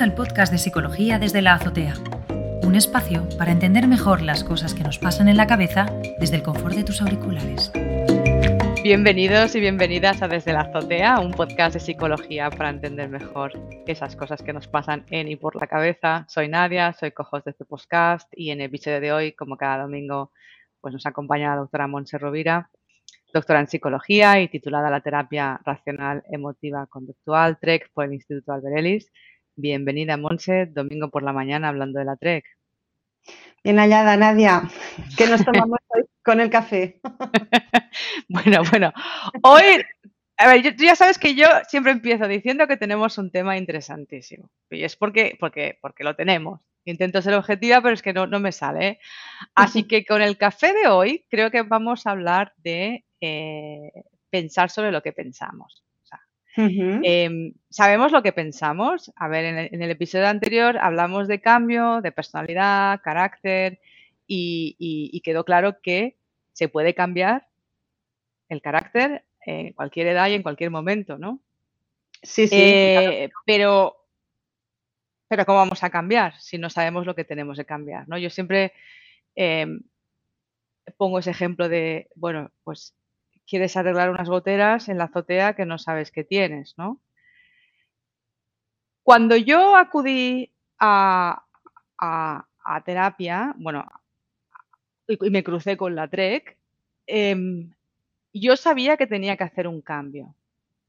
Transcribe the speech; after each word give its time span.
Al 0.00 0.14
podcast 0.14 0.52
de 0.52 0.58
Psicología 0.58 1.18
desde 1.18 1.42
la 1.42 1.54
Azotea, 1.54 1.94
un 2.62 2.76
espacio 2.76 3.28
para 3.36 3.50
entender 3.50 3.88
mejor 3.88 4.22
las 4.22 4.44
cosas 4.44 4.72
que 4.72 4.84
nos 4.84 4.96
pasan 4.96 5.28
en 5.28 5.36
la 5.36 5.48
cabeza 5.48 5.86
desde 6.20 6.36
el 6.36 6.44
confort 6.44 6.76
de 6.76 6.84
tus 6.84 7.02
auriculares. 7.02 7.72
Bienvenidos 8.84 9.56
y 9.56 9.60
bienvenidas 9.60 10.22
a 10.22 10.28
Desde 10.28 10.52
la 10.52 10.60
Azotea, 10.60 11.18
un 11.18 11.32
podcast 11.32 11.74
de 11.74 11.80
psicología 11.80 12.48
para 12.48 12.70
entender 12.70 13.08
mejor 13.08 13.52
esas 13.88 14.14
cosas 14.14 14.40
que 14.40 14.52
nos 14.52 14.68
pasan 14.68 15.04
en 15.10 15.26
y 15.26 15.34
por 15.34 15.56
la 15.56 15.66
cabeza. 15.66 16.26
Soy 16.28 16.46
Nadia, 16.46 16.92
soy 16.92 17.10
cojos 17.10 17.42
de 17.42 17.50
este 17.50 17.64
podcast 17.64 18.28
y 18.36 18.52
en 18.52 18.60
el 18.60 18.66
episodio 18.66 19.00
de 19.00 19.12
hoy, 19.12 19.32
como 19.32 19.56
cada 19.56 19.82
domingo, 19.82 20.30
pues 20.80 20.94
nos 20.94 21.06
acompaña 21.06 21.50
la 21.50 21.56
doctora 21.56 21.88
Montse 21.88 22.18
Rovira, 22.18 22.70
doctora 23.34 23.58
en 23.58 23.66
psicología 23.66 24.40
y 24.40 24.46
titulada 24.46 24.90
La 24.90 25.00
terapia 25.00 25.60
racional 25.64 26.22
emotiva 26.30 26.86
conductual, 26.86 27.58
TREC, 27.58 27.90
por 27.92 28.04
el 28.04 28.14
Instituto 28.14 28.52
Albert 28.52 28.76
Bienvenida, 29.60 30.16
Monse, 30.16 30.66
domingo 30.66 31.10
por 31.10 31.24
la 31.24 31.32
mañana 31.32 31.66
hablando 31.66 31.98
de 31.98 32.04
la 32.04 32.14
TREC. 32.14 32.44
Bien 33.64 33.80
hallada, 33.80 34.16
Nadia. 34.16 34.62
¿Qué 35.16 35.26
nos 35.26 35.44
tomamos 35.44 35.80
hoy 35.88 36.04
con 36.22 36.38
el 36.38 36.48
café? 36.48 37.00
bueno, 38.28 38.62
bueno. 38.70 38.92
Hoy, 39.42 39.82
a 40.36 40.46
ver, 40.46 40.76
tú 40.76 40.84
ya 40.84 40.94
sabes 40.94 41.18
que 41.18 41.34
yo 41.34 41.48
siempre 41.66 41.90
empiezo 41.90 42.28
diciendo 42.28 42.68
que 42.68 42.76
tenemos 42.76 43.18
un 43.18 43.32
tema 43.32 43.58
interesantísimo. 43.58 44.48
Y 44.70 44.84
es 44.84 44.94
porque, 44.94 45.36
porque, 45.40 45.76
porque 45.82 46.04
lo 46.04 46.14
tenemos. 46.14 46.60
Intento 46.84 47.20
ser 47.20 47.34
objetiva, 47.34 47.82
pero 47.82 47.94
es 47.94 48.02
que 48.02 48.12
no, 48.12 48.28
no 48.28 48.38
me 48.38 48.52
sale. 48.52 48.86
¿eh? 48.86 48.98
Así 49.56 49.88
que 49.88 50.04
con 50.04 50.22
el 50.22 50.38
café 50.38 50.72
de 50.72 50.86
hoy 50.86 51.26
creo 51.28 51.50
que 51.50 51.62
vamos 51.62 52.06
a 52.06 52.12
hablar 52.12 52.52
de 52.58 53.04
eh, 53.20 53.90
pensar 54.30 54.70
sobre 54.70 54.92
lo 54.92 55.02
que 55.02 55.12
pensamos. 55.12 55.82
Em, 56.58 57.54
sabemos 57.70 58.10
lo 58.10 58.22
que 58.22 58.32
pensamos. 58.32 59.12
A 59.16 59.28
ver, 59.28 59.68
en 59.72 59.82
el, 59.82 59.90
episodio 59.90 60.26
anterior 60.26 60.76
hablamos 60.78 61.28
de 61.28 61.40
cambio, 61.40 62.00
de 62.00 62.10
personalidad, 62.10 63.00
carácter 63.02 63.80
y, 64.26 65.20
quedó 65.24 65.44
claro 65.44 65.80
que 65.80 66.16
se 66.52 66.68
puede 66.68 66.94
cambiar 66.94 67.46
el 68.48 68.60
carácter 68.60 69.24
en 69.42 69.72
cualquier 69.72 70.08
edad 70.08 70.28
y 70.28 70.34
en 70.34 70.42
cualquier 70.42 70.70
momento, 70.70 71.16
¿no? 71.18 71.40
Sí, 72.22 72.48
sí. 72.48 72.56
Eh, 72.56 73.30
pero, 73.46 73.96
pero 75.28 75.46
¿cómo 75.46 75.58
vamos 75.58 75.84
a 75.84 75.90
cambiar 75.90 76.38
si 76.40 76.58
no 76.58 76.70
sabemos 76.70 77.06
lo 77.06 77.14
que 77.14 77.24
tenemos 77.24 77.56
que 77.56 77.64
cambiar? 77.64 78.08
¿no? 78.08 78.18
Yo 78.18 78.30
siempre 78.30 78.72
em, 79.36 79.80
pongo 80.96 81.20
ese 81.20 81.30
ejemplo 81.30 81.68
de, 81.68 82.08
bueno, 82.16 82.50
pues 82.64 82.96
quieres 83.48 83.76
arreglar 83.76 84.10
unas 84.10 84.28
goteras 84.28 84.88
en 84.88 84.98
la 84.98 85.04
azotea 85.04 85.54
que 85.54 85.64
no 85.64 85.78
sabes 85.78 86.12
que 86.12 86.22
tienes, 86.22 86.76
¿no? 86.76 87.00
Cuando 89.02 89.36
yo 89.36 89.74
acudí 89.74 90.52
a, 90.78 91.42
terapia, 92.84 93.54
bueno, 93.56 93.86
y, 95.08 95.30
me 95.30 95.42
crucé 95.42 95.78
con 95.78 95.94
la 95.94 96.08
TREC, 96.08 96.58
em, 97.06 97.72
yo 98.34 98.56
sabía 98.56 98.98
que 98.98 99.06
tenía 99.06 99.38
que 99.38 99.44
hacer 99.44 99.66
un 99.66 99.80
cambio, 99.80 100.34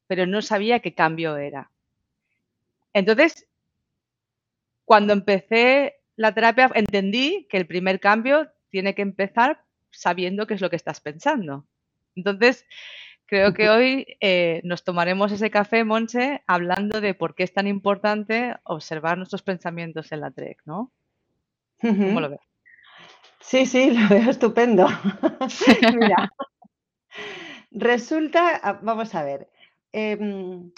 pero 0.08 0.26
no 0.26 0.42
sabía 0.42 0.82
qué 0.82 0.94
cambio 0.94 1.38
era. 1.38 1.72
Entonces, 2.92 3.48
cuando 4.84 5.14
empecé 5.14 6.02
la 6.18 6.34
terapia, 6.34 6.70
entendí 6.76 7.48
que 7.50 7.56
el 7.56 7.68
primer 7.68 8.02
cambio 8.02 8.52
tiene 8.70 8.94
que 8.94 9.02
empezar 9.02 9.64
sabiendo 9.92 10.46
qué 10.46 10.56
es 10.56 10.62
lo 10.62 10.70
que 10.70 10.76
estás 10.76 11.00
pensando. 11.00 11.66
Entonces, 12.16 12.66
creo 13.26 13.54
que 13.54 13.70
hoy 13.70 14.18
eh, 14.22 14.62
nos 14.64 14.84
tomaremos 14.84 15.32
ese 15.32 15.52
café, 15.52 15.84
Monche, 15.84 16.42
hablando 16.48 17.02
de 17.02 17.14
por 17.14 17.36
qué 17.36 17.44
es 17.44 17.54
tan 17.54 17.68
importante 17.68 18.56
observar 18.64 19.18
nuestros 19.18 19.44
pensamientos 19.44 20.12
en 20.12 20.22
la 20.22 20.32
TREC, 20.32 20.62
¿no? 20.66 20.92
¿Cómo 21.82 22.20
lo 22.20 22.30
ves? 22.30 22.42
Sí, 23.40 23.66
sí, 23.66 23.92
lo 23.92 24.08
veo 24.10 24.30
estupendo. 24.30 24.88
Mira, 25.96 26.30
resulta, 27.72 28.60
ah, 28.62 28.80
vamos 28.82 29.16
a 29.16 29.24
ver, 29.24 29.50
em, 29.92 30.72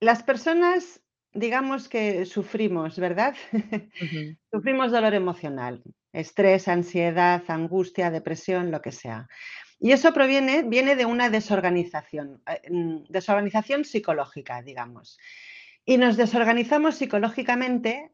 las 0.00 0.22
personas, 0.22 1.00
digamos 1.32 1.88
que 1.88 2.26
sufrimos, 2.26 2.98
¿verdad? 2.98 3.34
Sufrimos 4.52 4.92
dolor 4.92 5.14
emocional, 5.14 5.82
estrés, 6.12 6.68
ansiedad, 6.68 7.42
angustia, 7.48 8.10
depresión, 8.10 8.70
lo 8.70 8.80
que 8.82 8.92
sea. 8.92 9.28
Y 9.84 9.92
eso 9.92 10.14
proviene, 10.14 10.62
viene 10.62 10.96
de 10.96 11.04
una 11.04 11.28
desorganización, 11.28 12.42
eh, 12.46 12.70
mm, 12.70 13.04
desorganización 13.10 13.84
psicológica, 13.84 14.62
digamos. 14.62 15.18
Y 15.84 15.98
nos 15.98 16.16
desorganizamos 16.16 16.94
psicológicamente 16.94 18.10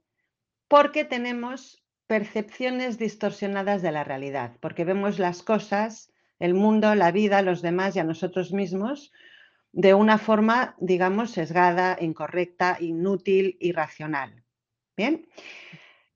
porque 0.66 1.04
tenemos 1.04 1.80
percepciones 2.08 2.98
distorsionadas 2.98 3.82
de 3.82 3.92
la 3.92 4.02
realidad, 4.02 4.56
porque 4.58 4.84
vemos 4.84 5.20
las 5.20 5.44
cosas, 5.44 6.12
el 6.40 6.54
mundo, 6.54 6.96
la 6.96 7.12
vida, 7.12 7.40
los 7.40 7.62
demás 7.62 7.94
y 7.94 8.00
a 8.00 8.04
nosotros 8.04 8.52
mismos 8.52 9.12
de 9.70 9.94
una 9.94 10.18
forma, 10.18 10.74
digamos, 10.80 11.30
sesgada, 11.30 11.96
incorrecta, 12.00 12.78
inútil, 12.80 13.56
irracional. 13.60 14.42
Bien. 14.96 15.24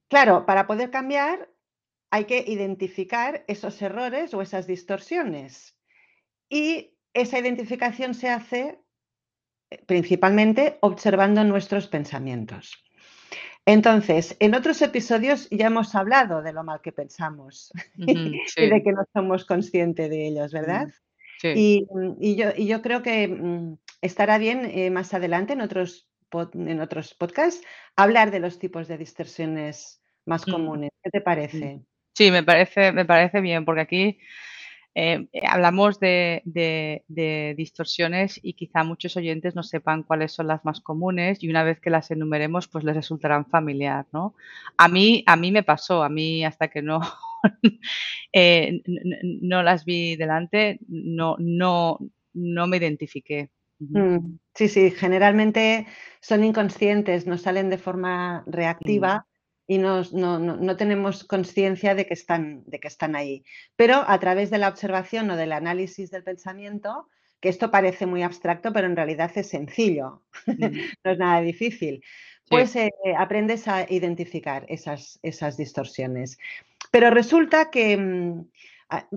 Claro, 0.08 0.46
para 0.46 0.66
poder 0.66 0.90
cambiar 0.90 1.48
hay 2.14 2.26
que 2.26 2.44
identificar 2.46 3.44
esos 3.48 3.82
errores 3.82 4.34
o 4.34 4.40
esas 4.40 4.68
distorsiones. 4.68 5.76
Y 6.48 6.94
esa 7.12 7.40
identificación 7.40 8.14
se 8.14 8.28
hace 8.28 8.78
eh, 9.70 9.82
principalmente 9.84 10.78
observando 10.80 11.42
nuestros 11.42 11.88
pensamientos. 11.88 12.84
Entonces, 13.66 14.36
en 14.38 14.54
otros 14.54 14.80
episodios 14.82 15.48
ya 15.50 15.66
hemos 15.66 15.96
hablado 15.96 16.40
de 16.40 16.52
lo 16.52 16.62
mal 16.62 16.80
que 16.82 16.92
pensamos 16.92 17.72
y 17.96 18.14
de 18.14 18.82
que 18.84 18.92
no 18.92 19.04
somos 19.12 19.44
conscientes 19.44 20.08
de 20.08 20.28
ellos, 20.28 20.52
¿verdad? 20.52 20.86
Y, 21.42 21.84
yo, 22.36 22.80
creo 22.80 23.02
que 23.02 23.26
mm, 23.26 23.76
estará 24.02 24.38
bien 24.38 24.66
eh, 24.66 24.88
más 24.90 25.12
adelante 25.14 25.54
en 25.54 25.62
otros, 25.62 26.08
en 26.52 26.80
otros 26.80 27.12
podcasts 27.14 27.66
hablar 27.96 28.30
de 28.30 28.38
los 28.38 28.60
tipos 28.60 28.86
de 28.86 28.98
distorsiones 28.98 30.00
más 30.26 30.46
mm. 30.46 30.50
comunes. 30.52 30.90
¿Qué 31.02 31.10
te 31.10 31.20
parece? 31.20 31.84
Sí, 32.14 32.30
me 32.30 32.42
parece, 32.42 32.92
me 32.92 33.04
parece 33.04 33.40
bien, 33.40 33.64
porque 33.64 33.80
aquí 33.80 34.18
eh, 34.94 35.28
hablamos 35.48 35.98
de, 35.98 36.42
distorsiones 37.56 38.38
y 38.40 38.52
quizá 38.52 38.84
muchos 38.84 39.16
oyentes 39.16 39.56
no 39.56 39.64
sepan 39.64 40.04
cuáles 40.04 40.32
son 40.32 40.46
las 40.46 40.64
más 40.64 40.80
comunes 40.80 41.42
y 41.42 41.50
una 41.50 41.64
vez 41.64 41.80
que 41.80 41.90
las 41.90 42.12
enumeremos, 42.12 42.68
pues 42.68 42.84
les 42.84 42.94
resultarán 42.94 43.46
familiar, 43.46 44.06
¿no? 44.12 44.34
A 44.76 44.86
mí, 44.86 45.24
a 45.26 45.34
mí 45.34 45.50
me 45.50 45.64
pasó, 45.64 46.04
a 46.04 46.08
mí 46.08 46.44
hasta 46.44 46.68
que 46.68 46.82
no, 46.82 47.00
eh, 48.32 48.80
no 49.42 49.64
las 49.64 49.84
vi 49.84 50.14
delante, 50.14 50.78
no, 50.86 51.34
no, 51.40 51.98
no 52.32 52.66
me 52.68 52.76
identifiqué. 52.76 53.50
Mm, 53.80 54.38
sí, 54.54 54.68
sí, 54.68 54.92
generalmente 54.92 55.88
son 56.20 56.44
inconscientes, 56.44 57.26
no 57.26 57.38
salen 57.38 57.70
de 57.70 57.78
forma 57.78 58.44
reactiva 58.46 59.26
y 59.66 59.78
no, 59.78 60.76
tenemos 60.76 61.24
conciencia 61.24 61.94
de, 61.94 62.06
que 62.06 62.14
están, 62.14 62.64
de 62.66 62.80
que 62.80 62.88
están 62.88 63.16
ahí. 63.16 63.44
Pero 63.76 64.04
a 64.06 64.18
través 64.18 64.50
de 64.50 64.58
la 64.58 64.68
observación 64.68 65.30
o 65.30 65.36
del 65.36 65.52
análisis 65.52 66.10
del 66.10 66.22
pensamiento, 66.22 67.08
que 67.40 67.48
esto 67.48 67.70
parece 67.70 68.06
muy 68.06 68.22
abstracto, 68.22 68.72
pero 68.72 68.86
en 68.86 68.96
realidad 68.96 69.30
es 69.34 69.48
sencillo, 69.48 70.22
no 70.46 71.10
es 71.10 71.18
nada 71.18 71.40
difícil, 71.40 72.02
pues 72.48 72.76
eh, 72.76 72.90
aprendes 73.16 73.68
a 73.68 73.90
identificar 73.90 74.66
esas, 74.68 75.18
esas 75.22 75.56
distorsiones. 75.56 76.38
Pero 76.90 77.10
resulta 77.10 77.70
que 77.70 77.96
mm, 77.96 78.46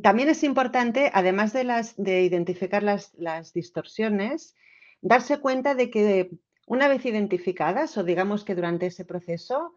también 0.01 0.29
es 0.29 0.43
importante, 0.43 1.11
además 1.13 1.51
de, 1.53 1.65
las, 1.65 1.95
de 1.97 2.23
identificar 2.23 2.83
las, 2.83 3.13
las 3.15 3.53
distorsiones, 3.53 4.55
darse 5.01 5.39
cuenta 5.39 5.75
de 5.75 5.89
que 5.89 6.31
una 6.67 6.87
vez 6.87 7.05
identificadas, 7.05 7.97
o 7.97 8.03
digamos 8.03 8.43
que 8.43 8.55
durante 8.55 8.87
ese 8.87 9.05
proceso, 9.05 9.73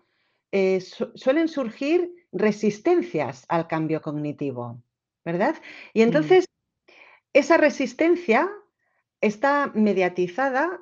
eh, 0.53 0.81
suelen 0.81 1.49
surgir 1.49 2.13
resistencias 2.33 3.45
al 3.49 3.67
cambio 3.67 4.03
cognitivo, 4.03 4.83
¿verdad? 5.25 5.57
Y 5.93 6.01
mm. 6.01 6.03
entonces, 6.03 6.47
esa 7.33 7.57
resistencia 7.57 8.51
está 9.21 9.71
mediatizada 9.75 10.81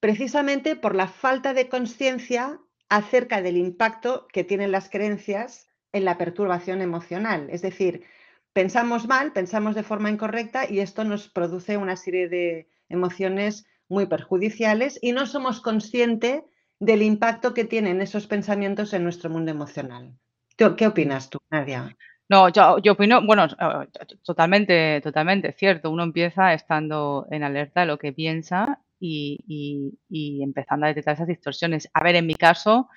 precisamente 0.00 0.76
por 0.76 0.94
la 0.94 1.08
falta 1.08 1.54
de 1.54 1.68
conciencia 1.68 2.60
acerca 2.88 3.42
del 3.42 3.56
impacto 3.56 4.28
que 4.32 4.44
tienen 4.44 4.70
las 4.70 4.90
creencias 4.90 5.68
en 5.92 6.04
la 6.04 6.18
perturbación 6.18 6.82
emocional. 6.82 7.48
Es 7.50 7.62
decir, 7.62 8.04
pensamos 8.52 9.08
mal, 9.08 9.32
pensamos 9.32 9.74
de 9.74 9.82
forma 9.82 10.10
incorrecta 10.10 10.70
y 10.70 10.80
esto 10.80 11.04
nos 11.04 11.28
produce 11.28 11.76
una 11.76 11.96
serie 11.96 12.28
de 12.28 12.68
emociones 12.88 13.66
muy 13.88 14.06
perjudiciales 14.06 14.98
y 15.00 15.12
no 15.12 15.26
somos 15.26 15.60
conscientes 15.60 16.42
del 16.78 17.02
impacto 17.02 17.54
que 17.54 17.64
tienen 17.64 18.00
esos 18.00 18.26
pensamientos 18.26 18.92
en 18.92 19.02
nuestro 19.02 19.30
mundo 19.30 19.50
emocional. 19.50 20.12
¿Qué 20.56 20.86
opinas 20.86 21.28
tú, 21.28 21.38
Nadia? 21.50 21.96
No, 22.28 22.48
yo, 22.48 22.92
opino, 22.92 23.24
bueno, 23.24 23.44
eh, 23.44 23.86
totalmente, 24.24 25.00
totalmente 25.00 25.52
cierto. 25.52 25.90
Uno 25.90 26.02
empieza 26.02 26.54
estando 26.54 27.26
en 27.30 27.44
alerta 27.44 27.80
de 27.80 27.86
lo 27.86 27.98
que 27.98 28.12
piensa 28.12 28.80
y, 28.98 29.94
empezando 30.42 30.86
a 30.86 30.88
detectar 30.88 31.14
esas 31.14 31.28
distorsiones. 31.28 31.88
A 31.92 32.02
ver, 32.02 32.16
en 32.16 32.26
mi 32.26 32.34
caso, 32.34 32.88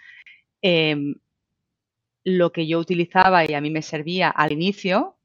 em, 0.61 1.15
lo 2.23 2.51
que 2.51 2.67
yo 2.67 2.79
utilizaba 2.79 3.45
y 3.45 3.53
a 3.53 3.61
mí 3.61 3.69
me 3.69 3.81
servía 3.81 4.29
al 4.29 4.51
inicio, 4.51 5.17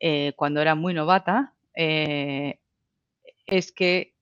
eh, 0.00 0.32
cuando 0.36 0.60
era 0.60 0.74
muy 0.74 0.94
novata, 0.94 1.54
eh, 1.74 2.60
es 3.46 3.72
que 3.72 4.14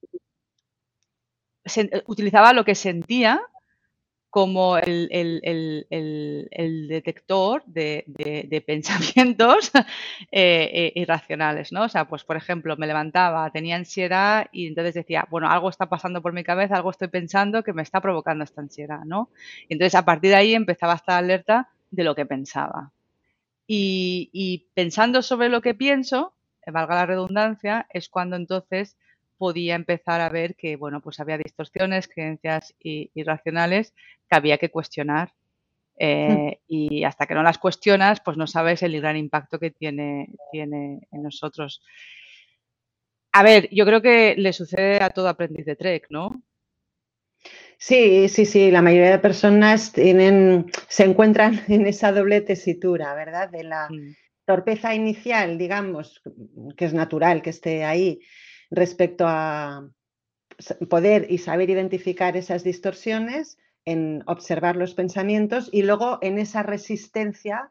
utilizaba 2.07 2.53
lo 2.53 2.65
que 2.65 2.75
sentía 2.75 3.41
como 4.33 4.77
el, 4.79 5.85
detector 6.89 7.63
de, 7.67 8.63
pensamientos 8.65 9.69
eh, 9.75 10.71
eh, 10.73 10.91
irracionales, 10.95 11.71
¿no? 11.71 11.83
O 11.83 11.87
sea, 11.87 12.05
pues 12.05 12.23
por 12.23 12.35
ejemplo, 12.35 12.75
me 12.75 12.87
levantaba, 12.87 13.51
tenía 13.51 13.75
ansiedad 13.75 14.47
y 14.51 14.65
entonces 14.65 14.95
decía, 14.95 15.27
bueno, 15.29 15.51
algo 15.51 15.69
está 15.69 15.87
pasando 15.87 16.23
por 16.23 16.33
mi 16.33 16.43
cabeza, 16.43 16.77
algo 16.77 16.89
estoy 16.89 17.09
pensando 17.09 17.61
que 17.61 17.73
me 17.73 17.83
está 17.83 18.01
provocando 18.01 18.43
esta 18.43 18.61
ansiedad, 18.61 19.01
¿no? 19.05 19.29
Y 19.69 19.75
entonces 19.75 19.93
a 19.93 20.03
partir 20.03 20.31
de 20.31 20.37
ahí 20.37 20.55
empezaba 20.55 20.93
a 20.93 20.95
estar 20.95 21.23
alerta 21.23 21.69
de 21.91 22.03
lo 22.03 22.15
que 22.15 22.25
pensaba. 22.25 22.91
Y, 23.67 24.31
y 24.33 24.65
pensando 24.73 25.21
sobre 25.21 25.49
lo 25.49 25.61
que 25.61 25.75
pienso, 25.75 26.33
valga 26.65 26.95
la 26.95 27.05
redundancia, 27.05 27.85
es 27.91 28.09
cuando 28.09 28.35
entonces 28.35 28.97
podía 29.37 29.75
empezar 29.75 30.21
a 30.21 30.29
ver 30.29 30.55
que, 30.55 30.75
bueno, 30.75 31.01
pues 31.01 31.19
había 31.19 31.37
distorsiones, 31.37 32.07
creencias 32.07 32.73
irracionales 32.79 33.93
que 34.29 34.35
había 34.35 34.57
que 34.57 34.69
cuestionar. 34.69 35.33
Hmm. 35.95 35.99
Eh, 35.99 36.59
y 36.67 37.03
hasta 37.03 37.27
que 37.27 37.35
no 37.35 37.43
las 37.43 37.57
cuestionas, 37.57 38.19
pues 38.19 38.37
no 38.37 38.47
sabes 38.47 38.81
el 38.83 38.99
gran 38.99 39.17
impacto 39.17 39.59
que 39.59 39.71
tiene, 39.71 40.29
tiene 40.51 41.07
en 41.11 41.23
nosotros. 41.23 41.81
A 43.31 43.43
ver, 43.43 43.69
yo 43.71 43.85
creo 43.85 44.01
que 44.01 44.35
le 44.37 44.53
sucede 44.53 45.01
a 45.03 45.09
todo 45.09 45.27
aprendiz 45.27 45.65
de 45.65 45.75
Trek, 45.75 46.07
¿no? 46.09 46.43
Sí, 47.77 48.29
sí, 48.29 48.45
sí, 48.45 48.71
la 48.71 48.81
mayoría 48.81 49.11
de 49.11 49.19
personas 49.19 49.91
tienen, 49.91 50.71
se 50.87 51.03
encuentran 51.03 51.61
en 51.67 51.85
esa 51.87 52.11
doble 52.11 52.41
tesitura, 52.41 53.13
¿verdad? 53.13 53.49
De 53.49 53.63
la 53.63 53.89
hmm. 53.89 54.15
torpeza 54.45 54.95
inicial, 54.95 55.57
digamos, 55.57 56.21
que 56.77 56.85
es 56.85 56.93
natural 56.93 57.41
que 57.41 57.49
esté 57.49 57.83
ahí, 57.83 58.19
respecto 58.73 59.25
a 59.27 59.87
poder 60.89 61.27
y 61.29 61.37
saber 61.37 61.69
identificar 61.69 62.35
esas 62.35 62.63
distorsiones, 62.63 63.57
en 63.85 64.23
observar 64.27 64.75
los 64.75 64.93
pensamientos 64.93 65.69
y 65.71 65.83
luego 65.83 66.17
en 66.21 66.37
esa 66.37 66.63
resistencia 66.63 67.69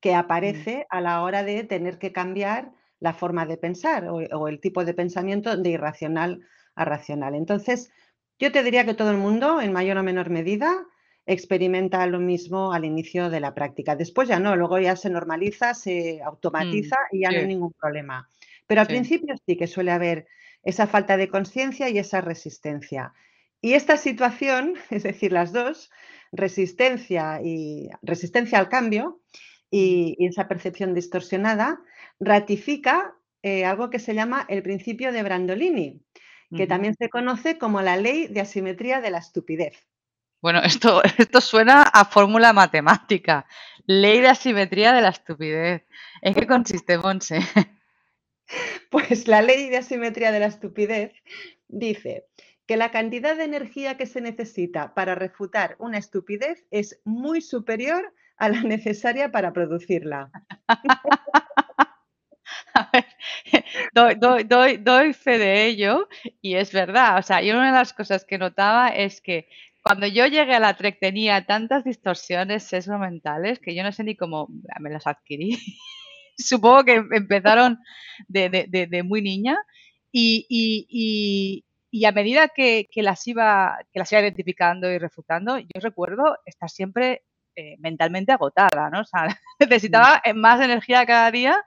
que 0.00 0.12
mm. 0.12 0.16
aparece 0.16 0.86
a 0.88 1.00
la 1.00 1.22
hora 1.22 1.42
de 1.42 1.64
tener 1.64 1.98
que 1.98 2.12
cambiar 2.12 2.72
la 3.00 3.12
forma 3.12 3.46
de 3.46 3.56
pensar 3.56 4.08
o, 4.08 4.48
el 4.48 4.60
tipo 4.60 4.84
de 4.84 4.94
pensamiento 4.94 5.56
de 5.56 5.70
irracional 5.70 6.40
a 6.74 6.84
racional. 6.84 7.34
Entonces, 7.34 7.90
yo 8.38 8.50
te 8.52 8.62
diría 8.62 8.84
que 8.84 8.94
todo 8.94 9.10
el 9.10 9.16
mundo, 9.16 9.60
en 9.60 9.72
mayor 9.72 9.98
o 9.98 10.02
menor 10.02 10.30
medida, 10.30 10.86
experimenta 11.26 12.06
lo 12.06 12.20
mismo 12.20 12.72
al 12.72 12.84
inicio 12.84 13.30
de 13.30 13.40
la 13.40 13.54
práctica. 13.54 13.94
Después 13.96 14.28
ya 14.28 14.40
no, 14.40 14.56
luego 14.56 14.78
ya 14.78 14.96
se 14.96 15.10
normaliza, 15.10 15.74
se 15.74 16.22
automatiza 16.22 16.96
mm, 17.12 17.16
y 17.16 17.20
ya 17.20 17.30
no 17.30 17.38
hay 17.38 17.46
ningún 17.46 17.72
problema. 17.72 18.28
Pero 18.66 18.80
al 18.80 18.86
principio 18.86 19.34
sí 19.44 19.56
que 19.56 19.66
suele 19.66 19.90
haber 19.90 20.26
esa 20.62 20.86
falta 20.86 21.16
de 21.16 21.28
conciencia 21.28 21.88
y 21.88 21.98
esa 21.98 22.20
resistencia. 22.20 23.12
Y 23.60 23.74
esta 23.74 23.96
situación, 23.96 24.74
es 24.90 25.02
decir, 25.02 25.32
las 25.32 25.52
dos, 25.52 25.90
resistencia 26.32 27.40
y 27.42 27.88
resistencia 28.02 28.58
al 28.58 28.68
cambio 28.68 29.20
y, 29.70 30.16
esa 30.20 30.48
percepción 30.48 30.94
distorsionada, 30.94 31.80
ratifica 32.20 33.14
eh, 33.42 33.64
algo 33.64 33.90
que 33.90 33.98
se 33.98 34.14
llama 34.14 34.44
el 34.48 34.62
principio 34.62 35.12
de 35.12 35.22
Brandolini, 35.22 36.02
que 36.56 36.66
también 36.66 36.94
se 36.94 37.10
conoce 37.10 37.58
como 37.58 37.82
la 37.82 37.98
ley 37.98 38.26
de 38.26 38.40
asimetría 38.40 39.02
de 39.02 39.10
la 39.10 39.18
estupidez. 39.18 39.86
Bueno, 40.40 40.60
esto, 40.64 41.02
esto 41.04 41.40
suena 41.40 41.82
a 41.82 42.04
fórmula 42.04 42.52
matemática. 42.52 43.46
Ley 43.86 44.20
de 44.20 44.28
asimetría 44.28 44.92
de 44.92 45.02
la 45.02 45.10
estupidez. 45.10 45.84
¿En 46.22 46.34
qué 46.34 46.46
consiste, 46.46 46.98
Monse? 46.98 47.40
Pues 48.90 49.28
la 49.28 49.42
ley 49.42 49.68
de 49.68 49.78
asimetría 49.78 50.32
de 50.32 50.40
la 50.40 50.46
estupidez 50.46 51.12
dice 51.68 52.26
que 52.66 52.76
la 52.76 52.90
cantidad 52.90 53.36
de 53.36 53.44
energía 53.44 53.96
que 53.96 54.06
se 54.06 54.20
necesita 54.20 54.94
para 54.94 55.14
refutar 55.14 55.76
una 55.78 55.98
estupidez 55.98 56.66
es 56.70 57.00
muy 57.04 57.40
superior 57.40 58.12
a 58.36 58.48
la 58.48 58.62
necesaria 58.62 59.30
para 59.30 59.52
producirla. 59.52 60.30
doy, 63.94 65.12
fe 65.12 65.38
de 65.38 65.66
ello 65.66 66.08
y 66.40 66.54
es 66.54 66.72
verdad. 66.72 67.18
O 67.18 67.22
sea, 67.22 67.42
y 67.42 67.50
una 67.50 67.66
de 67.66 67.72
las 67.72 67.92
cosas 67.92 68.24
que 68.24 68.38
notaba 68.38 68.88
es 68.88 69.20
que 69.20 69.48
cuando 69.82 70.06
yo 70.06 70.26
llegué 70.26 70.54
a 70.54 70.60
la 70.60 70.76
TREC 70.76 70.98
tenía 71.00 71.46
tantas 71.46 71.84
distorsiones 71.84 72.64
sesgo 72.64 72.98
mentales 72.98 73.58
que 73.58 73.74
yo 73.74 73.82
no 73.82 73.92
sé 73.92 74.04
ni 74.04 74.16
cómo 74.16 74.48
me 74.80 74.90
las 74.90 75.06
adquirí. 75.06 75.58
Supongo 76.38 76.84
que 76.84 76.94
empezaron 77.12 77.78
de, 78.28 79.02
muy 79.04 79.22
niña 79.22 79.58
y, 80.12 81.64
a 82.06 82.12
medida 82.12 82.48
que, 82.48 82.88
las 82.96 83.26
iba, 83.26 83.78
que 83.92 83.98
las 83.98 84.12
iba 84.12 84.22
identificando 84.22 84.90
y 84.90 84.98
refutando, 84.98 85.58
yo 85.58 85.80
recuerdo 85.80 86.38
estar 86.46 86.70
siempre 86.70 87.24
eh, 87.56 87.76
mentalmente 87.78 88.32
agotada, 88.32 88.88
¿no? 88.90 89.00
O 89.00 89.04
sea, 89.04 89.26
necesitaba 89.58 90.22
más 90.34 90.60
energía 90.60 91.04
cada 91.06 91.30
día 91.30 91.60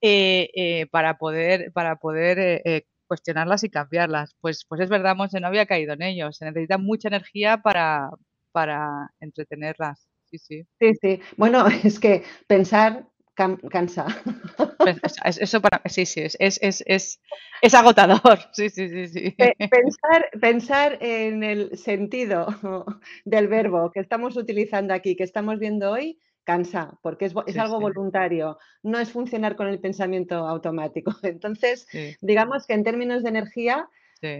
eh, 0.00 0.50
eh, 0.54 0.86
para 0.90 1.16
poder, 1.16 1.72
para 1.72 1.96
poder 1.96 2.84
cuestionarlas 3.06 3.64
y 3.64 3.70
cambiarlas. 3.70 4.34
Pues, 4.40 4.64
pues 4.66 4.80
es 4.80 4.88
verdad, 4.88 5.16
Monse, 5.16 5.40
no 5.40 5.46
había 5.46 5.66
caído 5.66 5.94
en 5.94 6.02
ello. 6.02 6.32
Se 6.32 6.44
necesita 6.44 6.78
mucha 6.78 7.08
energía 7.08 7.58
para, 7.58 8.10
para 8.52 9.10
entretenerlas. 9.20 10.08
Sí, 10.32 10.38
sí. 10.38 10.66
Sí, 10.80 10.94
sí. 11.00 11.20
Bueno, 11.36 11.66
es 11.84 11.98
que 11.98 12.24
pensar 12.46 13.06
cansa. 13.34 14.06
Pues, 14.82 15.38
eso 15.38 15.60
para 15.60 15.80
sí, 15.84 16.06
sí, 16.06 16.22
es, 16.22 16.36
es, 16.40 16.58
es, 16.60 17.20
es, 17.62 17.74
agotador. 17.74 18.40
Sí, 18.52 18.68
sí, 18.68 18.88
sí, 18.88 19.06
sí. 19.06 19.36
Pensar, 19.70 20.28
pensar 20.40 20.98
en 21.00 21.44
el 21.44 21.78
sentido 21.78 22.48
del 23.24 23.46
verbo 23.46 23.92
que 23.92 24.00
estamos 24.00 24.36
utilizando 24.36 24.92
aquí, 24.92 25.14
que 25.14 25.22
estamos 25.22 25.60
viendo 25.60 25.92
hoy, 25.92 26.18
cansa, 26.42 26.98
porque 27.00 27.26
es, 27.26 27.34
es 27.46 27.56
algo 27.58 27.78
voluntario, 27.78 28.58
no 28.82 28.98
es 28.98 29.12
funcionar 29.12 29.54
con 29.54 29.68
el 29.68 29.78
pensamiento 29.78 30.34
automático. 30.48 31.14
Entonces, 31.22 31.86
digamos 32.20 32.66
que 32.66 32.74
en 32.74 32.82
términos 32.82 33.22
de 33.22 33.28
energía, 33.28 33.88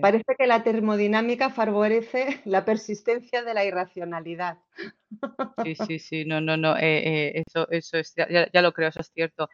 Parece 0.00 0.37
que 0.38 0.46
la 0.46 0.62
termodinámica 0.62 1.50
favorece 1.50 2.40
la 2.45 2.64
persistencia 2.64 3.42
de 3.42 3.54
la 3.54 3.64
irracionalidad. 3.64 4.59
Sí, 5.64 5.75
sí, 5.75 5.99
sí, 5.99 6.25
no, 6.25 6.40
no, 6.40 6.57
no, 6.57 6.76
eh, 6.76 7.37
eh, 7.37 7.42
eso, 7.47 7.68
eso 7.71 7.99
es, 7.99 8.14
ya, 8.14 8.62
lo 8.62 8.73
creo, 8.73 8.88
eso 8.88 9.00
es 9.00 9.11
cierto. 9.12 9.49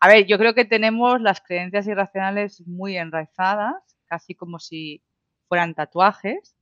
A 0.00 0.08
ver, 0.08 0.26
yo 0.26 0.38
creo 0.38 0.54
que 0.54 0.64
tenemos 0.64 1.20
las 1.20 1.40
creencias 1.40 1.86
irracionales 1.86 2.66
muy 2.66 2.96
enraizadas, 2.96 3.74
casi 4.06 4.34
como 4.34 4.58
si 4.58 5.02
fueran 5.48 5.74
tatuajes, 5.74 6.56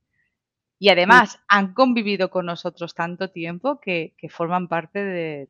y 0.77 0.89
además 0.89 1.39
han 1.47 1.73
convivido 1.73 2.29
con 2.29 2.45
nosotros 2.45 2.93
tanto 2.93 3.31
tiempo 3.31 3.79
que, 3.79 4.13
forman 4.29 4.67
parte 4.67 4.99
de, 4.99 5.49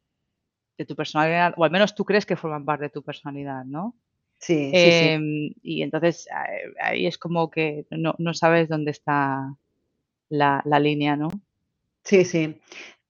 de 0.77 0.85
tu 0.85 0.95
personalidad, 0.95 1.55
o 1.57 1.63
al 1.63 1.71
menos 1.71 1.95
tú 1.95 2.05
crees 2.05 2.27
que 2.27 2.35
forman 2.35 2.65
parte 2.65 2.85
de 2.85 2.89
tu 2.91 3.01
personalidad, 3.01 3.65
¿no? 3.65 3.95
Sí, 4.43 4.71
sí, 4.73 4.89
em, 4.91 5.53
Y 5.61 5.83
entonces 5.83 6.27
ahí 6.81 7.07
es 7.07 7.17
como 7.17 7.49
que 7.49 7.85
no, 7.91 8.33
sabes 8.33 8.67
dónde 8.67 8.91
está 8.91 9.55
la, 10.27 10.61
línea, 10.81 11.15
¿no? 11.15 11.29
Sí, 12.03 12.25
sí. 12.25 12.59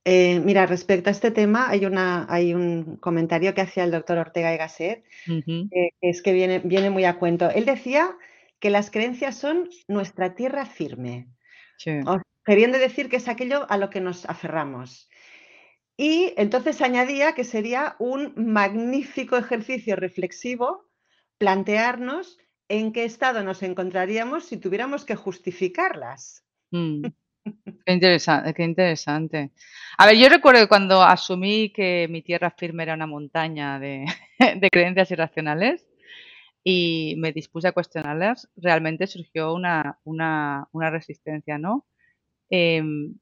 Eh, 0.06 0.40
mira, 0.42 0.68
respecto 0.68 1.10
a 1.10 1.12
este 1.12 1.32
tema, 1.32 1.70
hay, 1.70 1.86
una, 1.86 2.28
hay 2.30 2.54
un 2.54 2.98
comentario 2.98 3.56
que 3.56 3.62
hacía 3.62 3.84
el 3.84 3.90
doctor 3.90 4.20
Ortega 4.20 4.54
y 4.54 4.58
Gasset, 4.58 5.04
que 5.26 5.92
es 6.02 6.22
que 6.22 6.34
viene, 6.34 6.60
viene 6.60 6.92
muy 6.92 7.06
a 7.06 7.18
cuento. 7.18 7.50
Él 7.50 7.66
decía 7.66 8.16
que 8.60 8.70
las 8.70 8.92
creencias 8.92 9.36
son 9.36 9.70
nuestra 9.88 10.36
tierra 10.36 10.68
firme, 10.68 11.30
queriendo 12.46 12.78
decir 12.78 13.10
que 13.10 13.16
es 13.16 13.28
aquello 13.28 13.66
a 13.72 13.78
lo 13.78 13.90
que 13.90 14.02
nos 14.02 14.30
aferramos. 14.30 15.10
Y 15.98 16.34
entonces 16.38 16.82
añadía 16.82 17.34
que 17.34 17.44
sería 17.44 17.96
un 17.98 18.34
magnífico 18.36 19.36
ejercicio 19.36 19.96
reflexivo 19.96 20.93
plantearnos 21.44 22.40
en 22.70 22.94
qué 22.94 23.04
estado 23.04 23.44
nos 23.44 23.64
encontraríamos 23.64 24.46
si 24.46 24.56
tuviéramos 24.56 25.04
que 25.04 25.18
justificarlas. 25.18 26.46
Mm. 26.72 27.04
Qué 27.86 27.92
interesante, 27.92 28.54
qué 28.54 28.64
interesante. 28.64 29.52
A 29.98 30.06
ver, 30.06 30.16
yo 30.16 30.30
recuerdo 30.30 30.62
que 30.62 30.70
cuando 30.70 31.04
asumí 31.04 31.74
que 31.74 32.08
mi 32.10 32.22
tierra 32.22 32.50
firme 32.52 32.84
era 32.84 32.94
una 32.94 33.08
montaña 33.08 33.78
de, 33.78 34.06
creencias 34.72 35.12
irracionales 35.12 35.86
y 36.64 37.16
me 37.18 37.34
dispuse 37.34 37.68
a 37.68 37.74
cuestionarlas, 37.74 38.50
realmente 38.56 39.08
surgió 39.08 39.54
una, 39.54 40.00
resistencia, 40.74 41.58
¿no? 41.58 41.86
Em, 42.50 43.16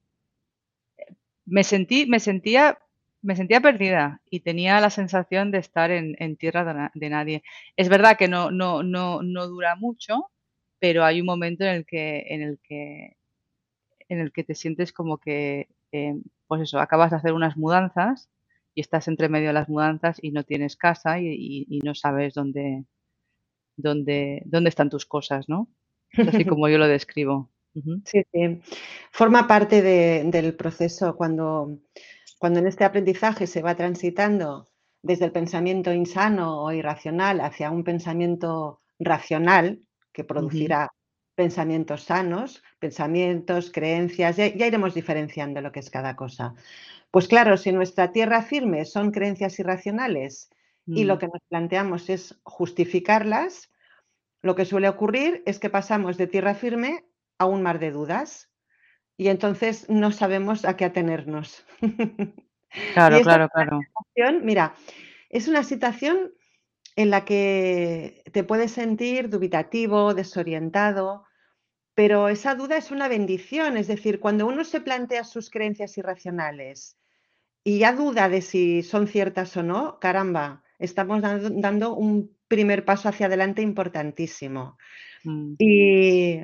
me, 1.45 1.63
sentí, 1.63 2.05
me 2.05 2.19
sentía 2.19 2.77
me 3.21 3.35
sentía 3.35 3.61
perdida 3.61 4.21
y 4.29 4.41
tenía 4.41 4.79
la 4.81 4.89
sensación 4.89 5.51
de 5.51 5.59
estar 5.59 5.91
en, 5.91 6.35
tierra 6.37 6.91
de, 6.93 7.09
nadie. 7.09 7.43
Es 7.75 7.89
verdad 7.89 8.17
que 8.17 8.27
no, 8.27 8.51
no, 8.51 8.83
no, 8.83 9.21
no 9.21 9.47
dura 9.47 9.75
mucho, 9.75 10.31
pero 10.79 11.03
hay 11.03 11.21
un 11.21 11.27
momento 11.27 11.63
en 11.63 11.75
el 11.75 11.85
que, 11.85 12.25
en 12.29 12.41
el 12.41 12.59
que, 12.63 13.17
en 14.09 14.19
el 14.19 14.31
que 14.31 14.43
te 14.43 14.55
sientes 14.55 14.91
como 14.91 15.17
que, 15.19 15.69
eh, 15.91 16.15
pues 16.47 16.61
eso, 16.63 16.79
acabas 16.79 17.11
de 17.11 17.17
hacer 17.17 17.33
unas 17.33 17.57
mudanzas 17.57 18.29
y 18.73 18.81
estás 18.81 19.07
entre 19.07 19.29
medio 19.29 19.47
de 19.47 19.53
las 19.53 19.69
mudanzas 19.69 20.17
y 20.21 20.31
no 20.31 20.43
tienes 20.43 20.75
casa 20.75 21.19
y, 21.19 21.79
no 21.83 21.93
sabes 21.95 22.33
dónde, 22.33 22.85
dónde, 23.77 24.41
dónde 24.45 24.69
están 24.69 24.89
tus 24.89 25.05
cosas, 25.05 25.47
¿no? 25.47 25.69
Así 26.13 26.45
como 26.45 26.67
yo 26.69 26.77
lo 26.77 26.87
describo. 26.87 27.49
Sí, 28.03 28.25
sí. 28.33 28.61
Forma 29.11 29.47
parte 29.47 29.81
del 29.81 30.53
proceso 30.55 31.15
cuando, 31.15 31.79
cuando 32.41 32.57
en 32.57 32.65
este 32.65 32.85
aprendizaje 32.85 33.45
se 33.45 33.61
va 33.61 33.75
transitando 33.75 34.67
desde 35.03 35.25
el 35.25 35.31
pensamiento 35.31 35.93
insano 35.93 36.63
o 36.63 36.71
irracional 36.71 37.39
hacia 37.39 37.69
un 37.69 37.83
pensamiento 37.83 38.81
racional 38.97 39.83
que 40.11 40.23
producirá 40.23 40.89
pensamientos 41.35 42.05
sanos, 42.05 42.63
pensamientos, 42.79 43.69
creencias, 43.71 44.37
ya, 44.37 44.47
iremos 44.47 44.95
diferenciando 44.95 45.61
lo 45.61 45.71
que 45.71 45.81
es 45.81 45.91
cada 45.91 46.15
cosa. 46.15 46.55
Pues 47.11 47.27
claro, 47.27 47.57
si 47.57 47.71
nuestra 47.73 48.11
tierra 48.11 48.41
firme 48.41 48.85
son 48.85 49.11
creencias 49.11 49.59
irracionales 49.59 50.49
y 50.87 51.03
lo 51.03 51.17
mm. 51.17 51.19
que 51.19 51.27
nos 51.27 51.41
planteamos 51.47 52.09
es 52.09 52.39
justificarlas, 52.41 53.69
lo 54.41 54.55
que 54.55 54.65
suele 54.65 54.89
ocurrir 54.89 55.43
es 55.45 55.59
que 55.59 55.69
pasamos 55.69 56.17
de 56.17 56.25
tierra 56.25 56.55
firme 56.55 57.05
a 57.37 57.45
un 57.45 57.61
mar 57.61 57.77
de 57.77 57.91
dudas 57.91 58.50
y 59.21 59.29
entonces 59.29 59.87
no 59.87 60.11
sabemos 60.11 60.65
a 60.65 60.75
qué 60.75 60.85
atenernos. 60.85 61.63
Claro, 62.93 63.19
claro, 63.21 63.49
claro. 63.49 63.81
Mira, 64.41 64.75
es 65.29 65.49
una 65.49 65.61
situación 65.65 66.31
en 66.95 67.09
la 67.09 67.25
que 67.25 68.23
te 68.31 68.45
puedes 68.45 68.71
sentir 68.71 69.27
dubitativo, 69.27 70.13
desorientado, 70.13 71.25
pero 71.95 72.29
esa 72.29 72.55
duda 72.55 72.77
es 72.77 72.89
una 72.89 73.09
bendición, 73.09 73.75
es 73.75 73.87
decir, 73.87 74.21
cuando 74.21 74.47
uno 74.47 74.63
se 74.63 74.79
plantea 74.79 75.25
sus 75.25 75.49
creencias 75.49 75.97
irracionales 75.97 76.97
y 77.61 77.79
ya 77.79 77.91
duda 77.91 78.29
de 78.29 78.41
si 78.41 78.83
son 78.83 79.09
ciertas 79.09 79.57
o 79.57 79.63
no, 79.63 79.99
caramba, 79.99 80.63
estamos 80.79 81.21
dando, 81.21 81.93
un 81.93 82.37
primer 82.47 82.85
paso 82.85 83.09
hacia 83.09 83.25
adelante 83.25 83.61
importantísimo. 83.61 84.77
Mm. 85.25 85.55
Y 85.59 86.39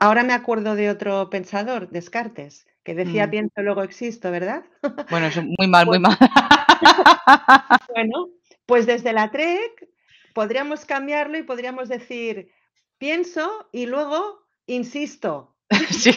ahora 0.00 0.22
me 0.22 0.32
acuerdo 0.32 0.74
de 0.74 0.90
otro 0.90 1.28
pensador, 1.30 1.90
Descartes, 1.90 2.66
que 2.84 2.94
decía 2.94 3.26
mm. 3.26 3.30
pienso, 3.30 3.62
luego 3.62 3.82
existo, 3.82 4.30
¿verdad? 4.30 4.64
Bueno, 5.10 5.26
es 5.26 5.36
muy 5.36 5.66
mal, 5.68 5.86
muy 5.86 5.98
pues 6.00 6.18
mal. 6.18 6.18
bueno, 7.94 8.28
pues 8.66 8.86
desde 8.86 9.12
la 9.12 9.30
TREC 9.30 9.88
podríamos 10.34 10.84
cambiarlo 10.84 11.36
y 11.38 11.42
podríamos 11.42 11.88
decir 11.88 12.50
pienso 12.98 13.68
y 13.72 13.86
luego 13.86 14.46
insisto. 14.66 15.51
Sí, 15.90 16.10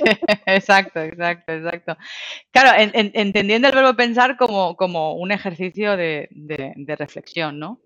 exacto, 0.45 1.01
exacto, 1.01 1.53
exacto. 1.53 1.97
Claro, 2.51 2.71
entendiendo 2.93 3.67
el 3.67 3.75
verbo 3.75 3.95
pensar 3.95 4.37
como, 4.37 4.75
como 4.75 5.13
un 5.15 5.31
ejercicio 5.31 5.97
de, 5.97 6.29
reflexión, 6.99 7.59
¿no? 7.59 7.81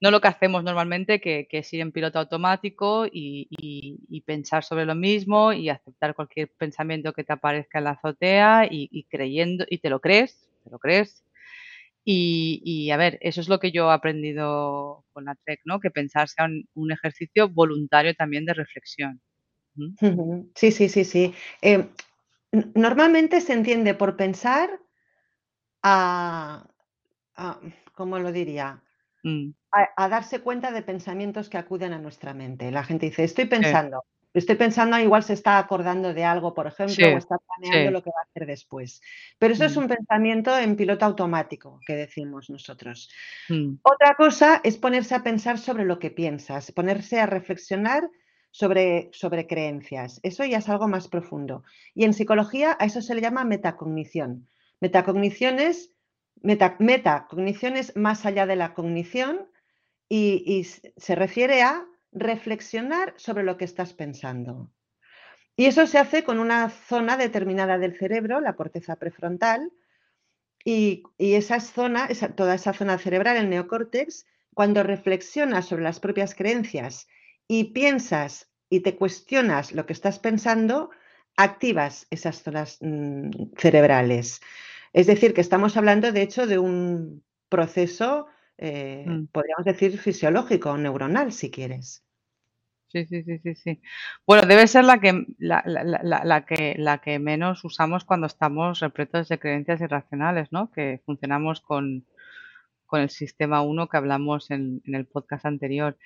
No 0.00 0.10
lo 0.10 0.20
que 0.20 0.28
hacemos 0.28 0.64
normalmente, 0.64 1.20
que, 1.20 1.46
es 1.50 1.72
ir 1.72 1.80
en 1.80 1.92
piloto 1.92 2.18
automático 2.18 3.06
y, 3.10 4.22
pensar 4.26 4.64
sobre 4.64 4.84
lo 4.86 4.94
mismo 4.94 5.52
y 5.52 5.68
aceptar 5.68 6.14
cualquier 6.14 6.50
pensamiento 6.56 7.12
que 7.12 7.24
te 7.24 7.32
aparezca 7.32 7.78
en 7.78 7.84
la 7.84 7.90
azotea 7.92 8.66
y, 8.70 9.04
creyendo, 9.10 9.64
y 9.68 9.78
te 9.78 9.90
lo 9.90 10.00
crees, 10.00 10.48
te 10.64 10.70
lo 10.70 10.78
crees. 10.78 11.24
Y, 12.04 12.90
a 12.90 12.96
ver, 12.96 13.18
eso 13.22 13.40
es 13.40 13.48
lo 13.48 13.60
que 13.60 13.72
yo 13.72 13.90
he 13.90 13.94
aprendido 13.94 15.04
con 15.12 15.26
la 15.26 15.36
TREC, 15.36 15.60
¿no? 15.64 15.80
Que 15.80 15.90
pensar 15.90 16.28
sea 16.28 16.48
un 16.74 16.92
ejercicio 16.92 17.48
voluntario 17.48 18.14
también 18.14 18.44
de 18.46 18.54
reflexión. 18.54 19.20
Sí, 20.54 20.70
sí, 20.72 20.88
sí, 20.88 21.04
sí. 21.04 21.34
Eh, 21.62 21.88
normalmente 22.74 23.40
se 23.40 23.54
entiende 23.54 23.94
por 23.94 24.16
pensar 24.16 24.80
a, 25.82 26.66
¿cómo 27.94 28.18
lo 28.18 28.32
diría? 28.32 28.82
Mm. 29.22 29.50
A, 29.96 30.08
darse 30.08 30.40
cuenta 30.40 30.70
de 30.70 30.82
pensamientos 30.82 31.48
que 31.48 31.58
acuden 31.58 31.92
a 31.92 31.98
nuestra 31.98 32.34
mente. 32.34 32.70
La 32.70 32.84
gente 32.84 33.06
dice, 33.06 33.24
estoy 33.24 33.46
pensando, 33.46 34.04
estoy 34.34 34.56
pensando, 34.56 34.98
igual 34.98 35.22
se 35.22 35.32
está 35.32 35.56
acordando 35.56 36.12
de 36.12 36.24
algo, 36.24 36.52
por 36.52 36.66
ejemplo, 36.66 37.06
o 37.06 37.16
está 37.16 37.36
planeando 37.38 37.90
lo 37.90 38.02
que 38.02 38.10
va 38.10 38.20
a 38.20 38.28
hacer 38.28 38.46
después. 38.46 39.00
Pero 39.38 39.54
eso 39.54 39.64
es 39.64 39.74
mm. 39.74 39.80
un 39.80 39.88
pensamiento 39.88 40.58
en 40.58 40.76
piloto 40.76 41.06
automático, 41.06 41.80
que 41.86 41.94
decimos 41.94 42.50
nosotros. 42.50 43.10
Mm. 43.48 43.76
Otra 43.82 44.14
cosa 44.14 44.60
es 44.62 44.76
ponerse 44.76 45.14
a 45.14 45.22
pensar 45.22 45.58
sobre 45.58 45.86
lo 45.86 45.98
que 45.98 46.10
piensas, 46.10 46.70
ponerse 46.72 47.18
a 47.18 47.26
reflexionar 47.26 48.10
sobre, 48.52 49.10
sobre 49.12 49.46
creencias. 49.46 50.20
Eso 50.22 50.44
ya 50.44 50.58
es 50.58 50.68
algo 50.68 50.86
más 50.86 51.08
profundo. 51.08 51.64
Y 51.94 52.04
en 52.04 52.12
psicología 52.12 52.76
a 52.78 52.84
eso 52.84 53.02
se 53.02 53.14
le 53.14 53.22
llama 53.22 53.44
metacognición. 53.44 54.48
Metacognición 54.80 55.58
es, 55.58 55.90
metacognición 56.42 57.76
es 57.76 57.96
más 57.96 58.24
allá 58.26 58.46
de 58.46 58.56
la 58.56 58.74
cognición 58.74 59.48
y, 60.08 60.64
se 60.64 61.14
refiere 61.14 61.62
a 61.62 61.86
reflexionar 62.12 63.14
sobre 63.16 63.42
lo 63.42 63.56
que 63.56 63.64
estás 63.64 63.94
pensando. 63.94 64.70
Y 65.56 65.64
eso 65.66 65.86
se 65.86 65.98
hace 65.98 66.22
con 66.22 66.38
una 66.38 66.68
zona 66.68 67.16
determinada 67.16 67.78
del 67.78 67.96
cerebro, 67.96 68.40
la 68.40 68.54
corteza 68.54 68.96
prefrontal, 68.96 69.72
y, 70.64 71.02
y 71.16 71.34
esa 71.34 71.58
zona, 71.60 72.08
toda 72.36 72.54
esa 72.54 72.72
zona 72.74 72.98
cerebral, 72.98 73.36
el 73.36 73.48
neocórtex, 73.48 74.26
cuando 74.54 74.82
reflexionas 74.82 75.66
sobre 75.66 75.82
las 75.82 76.00
propias 76.00 76.34
creencias 76.34 77.08
y 77.52 77.64
piensas 77.64 78.50
y 78.70 78.80
te 78.80 78.96
cuestionas 78.96 79.72
lo 79.72 79.84
que 79.84 79.92
estás 79.92 80.18
pensando, 80.18 80.88
activas 81.36 82.06
esas 82.08 82.42
zonas 82.42 82.78
mm, 82.80 83.28
cerebrales. 83.58 84.40
Es 84.94 85.06
decir, 85.06 85.34
que 85.34 85.42
estamos 85.42 85.76
hablando, 85.76 86.12
de 86.12 86.22
hecho, 86.22 86.46
de 86.46 86.58
un 86.58 87.22
proceso, 87.50 88.26
eh, 88.56 89.04
mm. 89.06 89.26
podríamos 89.26 89.66
decir, 89.66 89.98
fisiológico, 89.98 90.78
neuronal, 90.78 91.30
si 91.30 91.50
quieres. 91.50 92.02
Sí, 92.88 93.04
sí, 93.04 93.22
sí, 93.22 93.38
sí, 93.40 93.54
sí. 93.54 93.82
Bueno, 94.26 94.46
debe 94.46 94.66
ser 94.66 94.84
la 94.84 94.98
que, 94.98 95.26
la, 95.36 96.44
que, 96.48 96.74
la 96.78 96.98
que 97.02 97.18
menos 97.18 97.64
usamos 97.66 98.06
cuando 98.06 98.26
estamos 98.26 98.80
repletos 98.80 99.28
de 99.28 99.38
creencias 99.38 99.82
irracionales, 99.82 100.52
¿no? 100.52 100.70
Que 100.70 101.02
funcionamos 101.04 101.60
con, 101.60 102.06
el 102.92 103.10
sistema 103.10 103.60
1 103.60 103.88
que 103.88 103.96
hablamos 103.98 104.50
en, 104.50 104.80
en 104.86 104.94
el 104.94 105.04
podcast 105.04 105.44
anterior. 105.44 105.98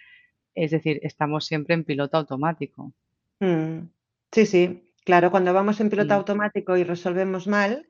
Es 0.56 0.72
decir, 0.72 0.98
estamos 1.02 1.46
siempre 1.46 1.74
en 1.74 1.84
piloto 1.84 2.16
automático. 2.16 2.92
Mm, 3.40 3.82
sí, 4.32 4.46
sí, 4.46 4.92
claro, 5.04 5.30
cuando 5.30 5.52
vamos 5.52 5.78
en 5.80 5.90
piloto 5.90 6.14
automático 6.14 6.76
y 6.76 6.82
resolvemos 6.82 7.46
mal, 7.46 7.88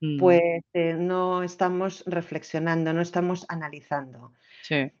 mm. 0.00 0.18
pues 0.18 0.62
eh, 0.74 0.94
no 0.94 1.42
estamos 1.42 2.02
reflexionando, 2.06 2.92
no 2.92 3.00
estamos 3.00 3.46
analizando. 3.48 4.34
Sí. 4.62 4.92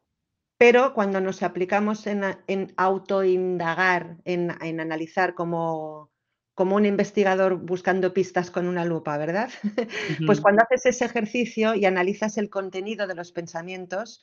Pero 0.58 0.92
cuando 0.92 1.20
nos 1.20 1.42
aplicamos 1.42 2.06
en, 2.06 2.22
en 2.48 2.72
autoindagar, 2.76 4.16
en, 4.24 4.50
analizar 4.60 5.34
como, 5.34 6.10
como 6.54 6.74
un 6.74 6.84
investigador 6.84 7.56
buscando 7.56 8.12
pistas 8.12 8.50
con 8.50 8.66
una 8.66 8.84
lupa, 8.84 9.16
¿verdad? 9.18 9.50
Pues 10.26 10.40
cuando 10.40 10.62
haces 10.62 10.86
ese 10.86 11.04
ejercicio 11.04 11.74
y 11.74 11.84
analizas 11.84 12.38
el 12.38 12.50
contenido 12.50 13.06
de 13.06 13.14
los 13.14 13.30
pensamientos, 13.30 14.20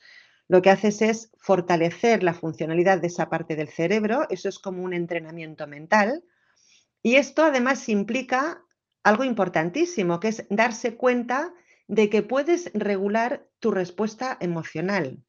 lo 0.48 0.62
que 0.62 0.70
haces 0.70 1.02
es 1.02 1.30
fortalecer 1.38 2.22
la 2.22 2.34
funcionalidad 2.34 3.00
de 3.00 3.08
esa 3.08 3.28
parte 3.28 3.56
del 3.56 3.68
cerebro, 3.68 4.26
eso 4.30 4.48
es 4.48 4.58
como 4.58 4.82
un 4.82 4.94
entrenamiento 4.94 5.66
mental, 5.66 6.22
y 7.02 7.16
esto 7.16 7.44
además 7.44 7.88
implica 7.88 8.62
algo 9.02 9.24
importantísimo, 9.24 10.18
que 10.18 10.28
es 10.28 10.46
darse 10.50 10.96
cuenta 10.96 11.52
de 11.88 12.10
que 12.10 12.22
puedes 12.22 12.72
regular 12.74 13.46
tu 13.60 13.70
respuesta 13.70 14.36
emocional. 14.40 15.22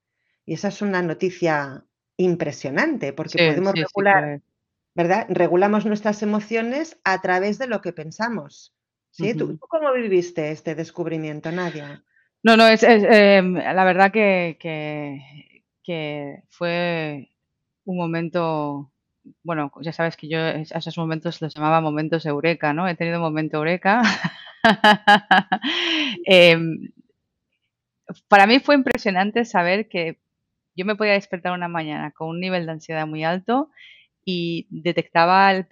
Y 0.45 0.55
esa 0.55 0.69
es 0.69 0.81
una 0.81 1.01
noticia 1.03 1.85
impresionante, 2.17 3.13
porque 3.13 3.37
podemos 3.49 3.73
regular, 3.73 4.41
¿verdad? 4.95 5.27
Regulamos 5.29 5.85
nuestras 5.85 6.23
emociones 6.23 6.99
a 7.03 7.21
través 7.21 7.59
de 7.59 7.67
lo 7.67 7.81
que 7.81 7.93
pensamos. 7.93 8.73
¿Sí? 9.11 9.33
¿Tú, 9.33 9.57
cómo 9.59 9.93
viviste 9.93 10.51
este 10.51 10.73
descubrimiento, 10.73 11.51
Nadia? 11.51 12.03
No, 12.43 12.55
no, 12.55 12.67
es, 12.67 12.83
em, 12.83 13.55
la 13.55 13.83
verdad 13.83 14.11
que, 14.11 14.57
que, 15.83 16.43
fue 16.49 17.29
un 17.85 17.97
momento, 17.97 18.91
bueno, 19.43 19.71
ya 19.81 19.93
sabes 19.93 20.17
que 20.17 20.29
yo 20.29 20.39
a 20.39 20.61
esos 20.61 20.97
momentos 20.97 21.41
los 21.41 21.53
llamaba 21.55 21.81
momentos 21.81 22.25
eureka, 22.25 22.73
¿no? 22.73 22.87
He 22.87 22.95
tenido 22.95 23.17
un 23.17 23.23
momento 23.23 23.57
eureka. 23.57 24.01
Em, 26.25 26.91
para 28.27 28.47
mí 28.47 28.59
fue 28.59 28.75
impresionante 28.75 29.45
saber 29.45 29.87
que 29.89 30.19
yo 30.75 30.85
me 30.85 30.95
podía 30.95 31.13
despertar 31.13 31.53
una 31.53 31.67
mañana 31.67 32.11
con 32.11 32.29
un 32.29 32.39
nivel 32.39 32.65
de 32.65 32.73
ansiedad 32.73 33.07
muy 33.07 33.23
alto 33.23 33.69
y 34.25 34.67
detectaba 34.69 35.51
el 35.53 35.67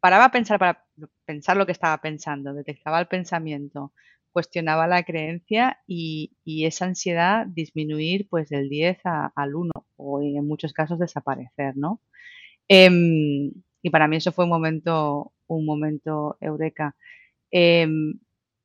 paraba 0.00 0.26
a 0.26 0.30
pensar 0.32 0.58
para 0.58 0.84
pensar 1.26 1.56
lo 1.56 1.66
que 1.66 1.72
estaba 1.72 1.98
pensando, 2.00 2.54
detectaba 2.54 3.00
el 3.00 3.08
pensamiento, 3.08 3.92
cuestionaba 4.32 4.86
la 4.86 5.04
creencia 5.04 5.78
y, 5.86 6.32
esa 6.44 6.86
ansiedad 6.86 7.46
disminuir 7.46 8.28
pues 8.28 8.48
del 8.48 8.68
10 8.68 8.98
al 9.04 9.54
1 9.54 9.70
o 9.96 10.22
en 10.22 10.46
muchos 10.46 10.72
casos 10.72 10.98
desaparecer, 10.98 11.76
¿no? 11.76 12.00
Em, 12.68 13.52
y 13.82 13.90
para 13.90 14.08
mí 14.08 14.16
eso 14.16 14.32
fue 14.32 14.44
un 14.44 14.50
momento, 14.50 15.32
un 15.46 15.66
momento 15.66 16.36
eureka. 16.40 16.96
Em, 17.50 18.18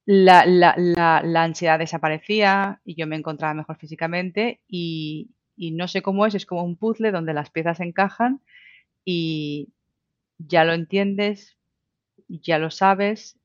la, 0.05 0.45
la, 0.45 1.43
ansiedad 1.43 1.79
desaparecía 1.79 2.81
y 2.85 2.95
yo 2.95 3.07
me 3.07 3.17
encontraba 3.17 3.53
mejor 3.53 3.77
físicamente 3.77 4.61
y, 4.67 5.31
y, 5.57 5.71
no 5.71 5.87
sé 5.87 6.01
cómo 6.01 6.25
es, 6.25 6.35
es 6.35 6.45
como 6.45 6.63
un 6.63 6.77
puzzle 6.77 7.11
donde 7.11 7.33
las 7.33 7.49
piezas 7.51 7.79
encajan 7.81 8.41
y 9.03 9.69
ya 10.39 10.63
lo 10.63 10.73
entiendes, 10.73 11.57
ya 12.29 12.59
lo 12.59 12.71
sabes 12.71 13.37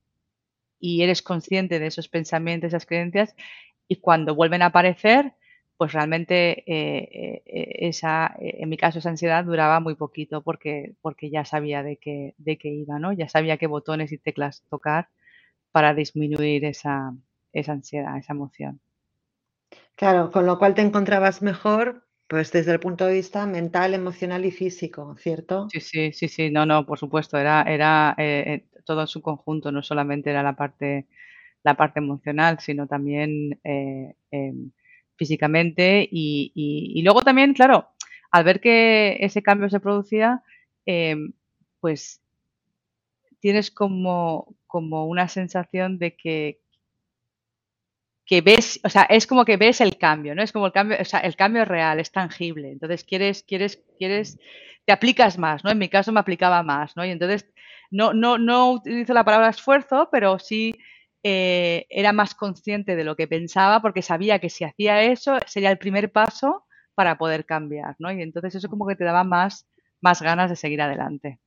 y 0.83 1.03
eres 1.03 1.23
consciente 1.23 1.79
de 1.79 1.87
esos 1.87 2.09
pensamientos, 2.09 2.69
esas 2.69 2.87
creencias 2.87 3.37
y 3.87 3.97
cuando 3.97 4.35
vuelven 4.35 4.63
a 4.63 4.67
aparecer, 4.67 5.33
pues 5.77 5.93
realmente 5.93 6.65
eh, 6.67 7.43
eh, 7.47 7.87
esa, 7.89 8.35
en 8.39 8.69
mi 8.69 8.77
caso 8.77 8.99
esa 8.99 9.11
ansiedad 9.11 9.45
duraba 9.45 9.79
muy 9.79 9.95
poquito 9.95 10.43
porque, 10.43 10.95
porque 11.01 11.31
ya 11.31 11.45
sabía 11.45 11.85
de 11.85 11.99
qué, 11.99 12.35
de 12.37 12.59
qué 12.59 12.69
iba, 12.69 12.99
¿no? 12.99 13.13
Ya 13.13 13.29
sabía 13.29 13.59
qué 13.59 13.69
botones 13.69 14.11
y 14.11 14.19
teclas 14.19 14.65
tocar 14.69 15.09
para 15.71 15.95
disminuir 15.95 16.65
esa, 16.65 17.15
esa 17.53 17.73
ansiedad, 17.73 18.19
esa 18.19 18.33
emoción. 18.33 18.81
Claro, 19.95 20.33
con 20.33 20.47
lo 20.47 20.59
cual 20.59 20.75
te 20.75 20.83
encontrabas 20.83 21.43
mejor, 21.43 22.09
pues 22.27 22.51
desde 22.51 22.73
el 22.73 22.81
punto 22.81 23.07
de 23.07 23.15
vista 23.15 23.47
mental, 23.47 23.95
emocional 23.95 24.45
y 24.45 24.51
físico, 24.51 25.15
¿cierto? 25.17 25.69
Sí, 25.71 25.81
sí, 25.81 26.13
sí, 26.13 26.27
sí, 26.27 26.51
no, 26.51 26.67
no, 26.67 26.85
por 26.87 26.99
supuesto, 26.99 27.39
era, 27.39 27.63
era 27.63 28.17
eh, 28.19 28.65
todo 28.85 29.03
en 29.03 29.07
su 29.07 29.23
conjunto, 29.23 29.73
no 29.73 29.83
solamente 29.83 30.31
era 30.31 30.43
la 30.43 30.57
parte, 30.57 31.07
la 31.65 31.75
parte 31.75 32.01
emocional, 32.01 32.59
sino 32.61 32.87
también 32.87 33.61
eh, 33.65 34.15
em, 34.31 34.73
físicamente 35.17 36.09
y, 36.11 36.53
y, 36.55 37.03
luego 37.03 37.23
también, 37.23 37.55
claro, 37.55 37.89
al 38.31 38.45
ver 38.45 38.61
que 38.61 39.19
ese 39.21 39.43
cambio 39.43 39.69
se 39.71 39.81
producía, 39.81 40.43
em, 40.87 41.33
pues 41.81 42.23
tienes 43.41 43.71
como, 43.71 44.57
como 44.67 45.07
una 45.07 45.29
sensación 45.29 45.99
de 45.99 46.17
que, 46.17 46.61
que 48.25 48.41
ves, 48.41 48.81
o 48.85 48.89
sea, 48.89 49.03
es 49.03 49.27
como 49.27 49.45
que 49.45 49.57
ves 49.57 49.81
el 49.81 49.99
cambio, 49.99 50.35
¿no? 50.35 50.43
Es 50.43 50.53
como 50.53 50.67
el 50.67 50.73
cambio, 50.73 50.97
o 51.01 51.05
sea, 51.05 51.21
el 51.21 51.37
cambio 51.37 51.63
es 51.63 51.69
real, 51.69 52.01
es 52.01 52.13
tangible. 52.13 52.71
Entonces 52.71 53.05
quieres, 53.05 53.43
quieres, 53.43 53.83
quieres, 53.99 54.39
te 54.87 54.93
aplicas 54.93 55.39
más, 55.39 55.65
¿no? 55.65 55.71
En 55.71 55.79
mi 55.79 55.89
caso 55.89 56.13
me 56.13 56.21
aplicaba 56.21 56.63
más, 56.63 56.97
¿no? 56.97 57.05
Y 57.05 57.11
entonces 57.11 57.47
no, 57.93 58.13
no, 58.13 58.39
no 58.39 58.73
utilizo 58.73 59.15
la 59.15 59.25
palabra 59.25 59.51
esfuerzo, 59.51 60.09
pero 60.11 60.39
sí 60.39 60.75
eh, 61.23 61.87
era 61.91 62.13
más 62.13 62.35
consciente 62.35 62.97
de 62.97 63.05
lo 63.05 63.15
que 63.15 63.29
pensaba 63.29 63.81
porque 63.81 64.03
sabía 64.03 64.41
que 64.41 64.51
si 64.51 64.65
hacía 64.65 65.03
eso 65.03 65.39
sería 65.47 65.71
el 65.71 65.79
primer 65.79 66.11
paso 66.11 66.67
para 66.95 67.17
poder 67.17 67.47
cambiar, 67.47 67.95
¿no? 67.99 68.11
Y 68.11 68.23
entonces 68.23 68.57
eso 68.57 68.69
como 68.69 68.87
que 68.87 68.97
te 68.97 69.05
daba 69.05 69.23
más, 69.23 69.69
más 70.01 70.21
ganas 70.21 70.51
de 70.51 70.57
seguir 70.57 70.83
adelante. 70.83 71.39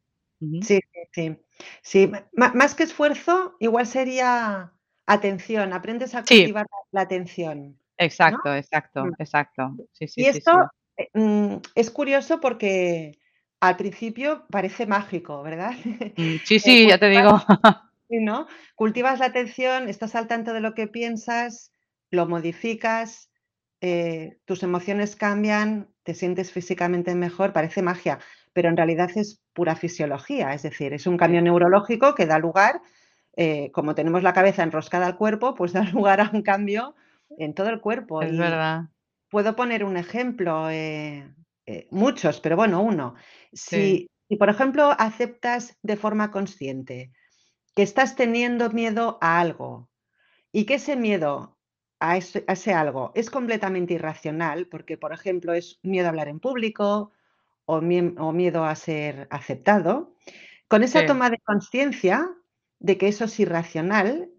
Sí, 0.61 0.79
sí, 1.11 1.37
sí. 1.81 2.11
más 2.33 2.75
que 2.75 2.83
esfuerzo, 2.83 3.55
igual 3.59 3.87
sería 3.87 4.71
atención, 5.05 5.73
aprendes 5.73 6.13
a 6.15 6.19
cultivar 6.19 6.67
la 6.91 7.01
atención. 7.01 7.79
Exacto, 7.97 8.53
exacto, 8.53 9.05
mm. 9.05 9.13
exacto. 9.19 9.75
y 10.15 10.25
esto 10.25 10.69
eh, 10.97 11.09
mm, 11.13 11.55
es 11.75 11.91
curioso 11.91 12.39
porque 12.39 13.17
al 13.59 13.77
principio 13.77 14.45
parece 14.49 14.85
mágico, 14.85 15.43
¿verdad? 15.43 15.73
Mm, 16.17 16.37
sí, 16.45 16.59
sí, 16.59 16.87
ya 16.87 16.97
te 16.97 17.09
digo. 17.09 17.41
¿no? 18.09 18.47
Cultivas 18.75 19.19
la 19.19 19.27
atención, 19.27 19.89
estás 19.89 20.15
al 20.15 20.27
tanto 20.27 20.53
de 20.53 20.61
lo 20.61 20.73
que 20.73 20.87
piensas, 20.87 21.73
lo 22.11 22.27
modificas, 22.27 23.29
eh, 23.81 24.37
tus 24.45 24.63
emociones 24.63 25.15
cambian, 25.15 25.89
te 26.03 26.13
sientes 26.13 26.51
físicamente 26.51 27.13
mejor, 27.15 27.53
parece 27.53 27.81
magia, 27.81 28.19
pero 28.53 28.69
en 28.69 28.77
realidad 28.77 29.09
es 29.15 29.41
pura 29.53 29.75
fisiología, 29.75 30.53
es 30.53 30.63
decir, 30.63 30.93
es 30.93 31.07
un 31.07 31.17
cambio 31.17 31.41
neurológico 31.41 32.15
que 32.15 32.25
da 32.25 32.39
lugar, 32.39 32.81
eh, 33.35 33.71
como 33.71 33.95
tenemos 33.95 34.23
la 34.23 34.33
cabeza 34.33 34.63
enroscada 34.63 35.07
al 35.07 35.17
cuerpo, 35.17 35.55
pues 35.55 35.73
da 35.73 35.81
lugar 35.93 36.21
a 36.21 36.29
un 36.31 36.41
cambio 36.41 36.95
en 37.37 37.53
todo 37.53 37.69
el 37.69 37.81
cuerpo. 37.81 38.21
Es 38.21 38.37
verdad. 38.37 38.85
Puedo 39.29 39.55
poner 39.55 39.83
un 39.83 39.97
ejemplo, 39.97 40.69
eh, 40.69 41.27
muchos, 41.89 42.39
pero 42.41 42.55
bueno, 42.55 42.81
uno. 42.81 43.15
Si, 43.53 44.09
si, 44.27 44.35
por 44.35 44.49
ejemplo, 44.49 44.91
aceptas 44.97 45.77
de 45.81 45.97
forma 45.97 46.31
consciente 46.31 47.11
que 47.75 47.83
estás 47.83 48.15
teniendo 48.15 48.69
miedo 48.69 49.17
a 49.21 49.39
algo 49.39 49.89
y 50.51 50.65
que 50.65 50.75
ese 50.75 50.95
miedo 50.95 51.55
a 51.99 52.17
ese, 52.17 52.73
algo 52.73 53.11
es 53.15 53.29
completamente 53.29 53.93
irracional, 53.93 54.67
porque, 54.67 54.97
por 54.97 55.13
ejemplo, 55.13 55.53
es 55.53 55.79
miedo 55.83 56.07
a 56.07 56.09
hablar 56.09 56.27
en 56.27 56.39
público 56.39 57.11
o, 57.65 57.81
miedo 57.81 58.65
a 58.65 58.75
ser 58.75 59.27
aceptado, 59.31 60.13
con 60.67 60.83
esa 60.83 61.05
toma 61.05 61.29
de 61.29 61.39
conciencia 61.39 62.29
de 62.79 62.97
que 62.97 63.07
eso 63.07 63.25
es 63.25 63.39
irracional, 63.39 64.29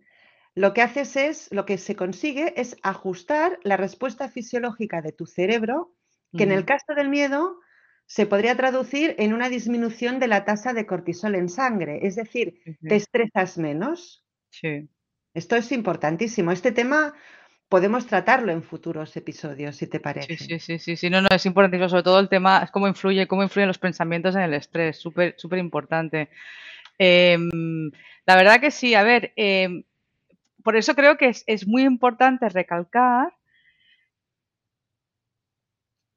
lo 0.54 0.72
que 0.72 0.82
haces 0.82 1.16
es, 1.16 1.48
lo 1.52 1.66
que 1.66 1.76
se 1.76 1.96
consigue 1.96 2.54
es 2.56 2.76
ajustar 2.82 3.58
la 3.62 3.76
respuesta 3.76 4.28
fisiológica 4.28 5.02
de 5.02 5.12
tu 5.12 5.26
cerebro, 5.26 5.92
que 6.36 6.44
en 6.44 6.52
el 6.52 6.64
caso 6.64 6.94
del 6.94 7.08
miedo 7.08 7.58
se 8.06 8.26
podría 8.26 8.56
traducir 8.56 9.14
en 9.18 9.34
una 9.34 9.48
disminución 9.48 10.18
de 10.18 10.28
la 10.28 10.44
tasa 10.44 10.72
de 10.72 10.86
cortisol 10.86 11.34
en 11.34 11.48
sangre, 11.48 12.06
es 12.06 12.14
decir, 12.16 12.60
te 12.80 12.96
estresas 12.96 13.58
menos. 13.58 14.24
Sí. 14.50 14.88
Esto 15.34 15.56
es 15.56 15.70
importantísimo. 15.72 16.52
Este 16.52 16.72
tema 16.72 17.14
podemos 17.68 18.06
tratarlo 18.06 18.52
en 18.52 18.62
futuros 18.62 19.16
episodios, 19.16 19.76
si 19.76 19.88
te 19.88 20.00
parece. 20.00 20.36
Sí, 20.36 20.58
sí, 20.60 20.78
sí, 20.78 20.96
sí, 20.96 21.10
no, 21.10 21.20
no, 21.20 21.28
es 21.30 21.44
importantísimo, 21.46 21.88
sobre 21.88 22.04
todo 22.04 22.20
el 22.20 22.28
tema 22.28 22.62
es 22.62 22.70
cómo 22.70 22.86
influye, 22.86 23.26
cómo 23.26 23.42
influyen 23.42 23.68
los 23.68 23.78
pensamientos 23.78 24.36
en 24.36 24.42
el 24.42 24.54
estrés, 24.54 24.98
súper, 24.98 25.34
súper 25.36 25.58
importante. 25.58 26.30
Em, 26.98 27.90
la 28.24 28.36
verdad 28.36 28.60
que 28.60 28.70
sí, 28.70 28.94
a 28.94 29.02
ver, 29.02 29.32
em, 29.36 29.82
por 30.62 30.76
eso 30.76 30.94
creo 30.94 31.16
que 31.16 31.28
es, 31.28 31.44
es 31.46 31.66
muy 31.66 31.82
importante 31.82 32.48
recalcar 32.48 33.35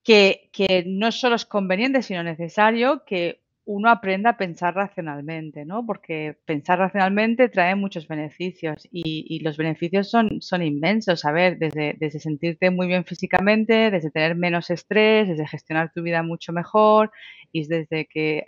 que, 0.09 0.83
no 0.87 1.11
solo 1.11 1.35
es 1.35 1.45
conveniente, 1.45 2.01
sino 2.01 2.23
necesario 2.23 3.03
que 3.05 3.41
uno 3.65 3.91
aprenda 3.91 4.31
a 4.31 4.37
pensar 4.37 4.73
racionalmente, 4.73 5.65
¿no? 5.65 5.85
Porque 5.85 6.35
pensar 6.45 6.79
racionalmente 6.79 7.49
trae 7.49 7.75
muchos 7.75 8.07
beneficios 8.07 8.87
y, 8.91 9.39
los 9.43 9.57
beneficios 9.57 10.09
son, 10.09 10.41
son 10.41 10.63
inmensos. 10.63 11.25
A 11.25 11.31
ver, 11.31 11.59
desde, 11.59 11.95
desde, 11.99 12.19
sentirte 12.19 12.71
muy 12.71 12.87
bien 12.87 13.05
físicamente, 13.05 13.91
desde 13.91 14.09
tener 14.09 14.35
menos 14.35 14.71
estrés, 14.71 15.27
desde 15.27 15.47
gestionar 15.47 15.91
tu 15.93 16.01
vida 16.01 16.23
mucho 16.23 16.53
mejor 16.53 17.11
y 17.51 17.67
desde 17.67 18.07
que 18.07 18.47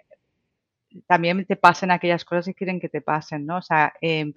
también 1.05 1.45
te 1.45 1.55
pasen 1.55 1.91
aquellas 1.91 2.25
cosas 2.25 2.45
que 2.45 2.55
quieren 2.55 2.79
que 2.79 2.89
te 2.89 3.01
pasen, 3.01 3.45
¿no? 3.45 3.57
O 3.57 3.61
sea, 3.61 3.93
em, 4.01 4.33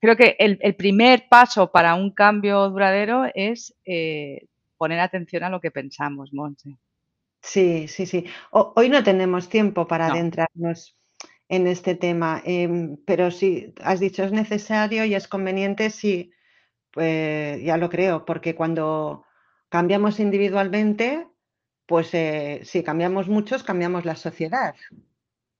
creo 0.00 0.16
que 0.16 0.36
el, 0.38 0.74
primer 0.76 1.26
paso 1.28 1.72
para 1.72 1.96
un 1.96 2.12
cambio 2.12 2.70
duradero 2.70 3.24
es 3.34 3.74
eh, 3.84 4.46
poner 4.82 4.98
atención 4.98 5.44
a 5.44 5.48
lo 5.48 5.60
que 5.60 5.70
pensamos, 5.70 6.32
Monse. 6.32 6.76
Sí, 7.40 7.86
sí, 7.86 8.04
sí. 8.04 8.24
hoy 8.50 8.88
no 8.88 9.04
tenemos 9.04 9.48
tiempo 9.48 9.86
para 9.86 10.08
adentrarnos 10.08 10.96
en 11.48 11.68
este 11.68 11.94
tema, 11.94 12.42
em, 12.44 12.96
pero 13.06 13.30
sí, 13.30 13.72
has 13.80 14.00
dicho 14.00 14.24
es 14.24 14.32
necesario 14.32 15.04
y 15.04 15.14
es 15.14 15.28
conveniente, 15.28 15.88
sí, 15.90 16.32
pues 16.90 17.62
ya 17.62 17.76
lo 17.76 17.90
creo, 17.90 18.24
porque 18.24 18.56
cuando 18.56 19.24
cambiamos 19.68 20.18
individualmente, 20.18 21.28
pues 21.86 22.12
eh, 22.14 22.62
si 22.64 22.82
cambiamos 22.82 23.28
muchos, 23.28 23.62
cambiamos 23.62 24.04
la 24.04 24.16
sociedad, 24.16 24.74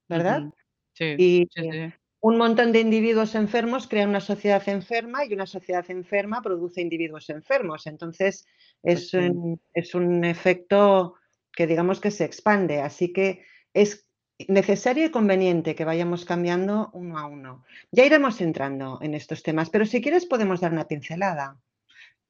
¿verdad? 0.08 0.50
Sí, 0.94 1.14
sí, 1.16 1.48
sí 1.54 1.92
un 2.22 2.38
montón 2.38 2.70
de 2.70 2.78
individuos 2.78 3.34
enfermos 3.34 3.88
crean 3.88 4.10
una 4.10 4.20
sociedad 4.20 4.62
enferma 4.68 5.24
y 5.24 5.34
una 5.34 5.46
sociedad 5.46 5.84
enferma 5.90 6.40
produce 6.40 6.80
individuos 6.80 7.28
enfermos. 7.30 7.88
Entonces, 7.88 8.46
es, 8.80 9.12
un, 9.12 9.60
es 9.74 9.92
un 9.96 10.24
efecto 10.24 11.16
que 11.52 11.66
digamos 11.66 11.98
que 11.98 12.12
se 12.12 12.24
expande. 12.24 12.80
Así 12.80 13.12
que 13.12 13.44
es 13.74 14.06
necesario 14.46 15.06
y 15.06 15.10
conveniente 15.10 15.74
que 15.74 15.84
vayamos 15.84 16.24
cambiando 16.24 16.90
uno 16.92 17.18
a 17.18 17.26
uno. 17.26 17.64
Ya 17.90 18.06
iremos 18.06 18.40
entrando 18.40 19.00
en 19.02 19.14
estos 19.14 19.42
temas, 19.42 19.68
pero 19.68 19.84
si 19.84 20.00
quieres 20.00 20.24
podemos 20.24 20.60
dar 20.60 20.72
una 20.72 20.86
pincelada. 20.86 21.56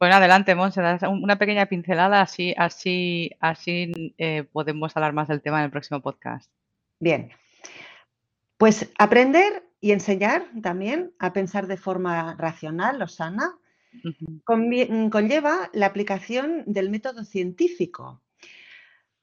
Bueno, 0.01 0.15
adelante, 0.15 0.55
Monse, 0.55 0.81
una 1.07 1.37
pequeña 1.37 1.67
pincelada, 1.67 2.23
así, 2.23 2.55
así, 2.57 3.31
así 3.41 4.15
eh, 4.17 4.45
podemos 4.51 4.97
hablar 4.97 5.13
más 5.13 5.29
del 5.29 5.43
tema 5.43 5.59
en 5.59 5.67
el 5.67 5.71
próximo 5.71 6.01
podcast. 6.01 6.51
Bien, 6.99 7.31
pues 8.57 8.91
aprender 8.99 9.63
y 9.83 9.91
enseñar 9.91 10.47
también 10.63 11.13
a 11.19 11.33
pensar 11.33 11.67
de 11.67 11.77
forma 11.77 12.37
racional 12.39 13.03
o 13.03 13.09
sana 13.09 13.59
conlleva 14.45 15.71
la 15.75 15.87
aplicación 15.87 16.63
del 16.67 16.89
método 16.89 17.25
científico, 17.25 18.23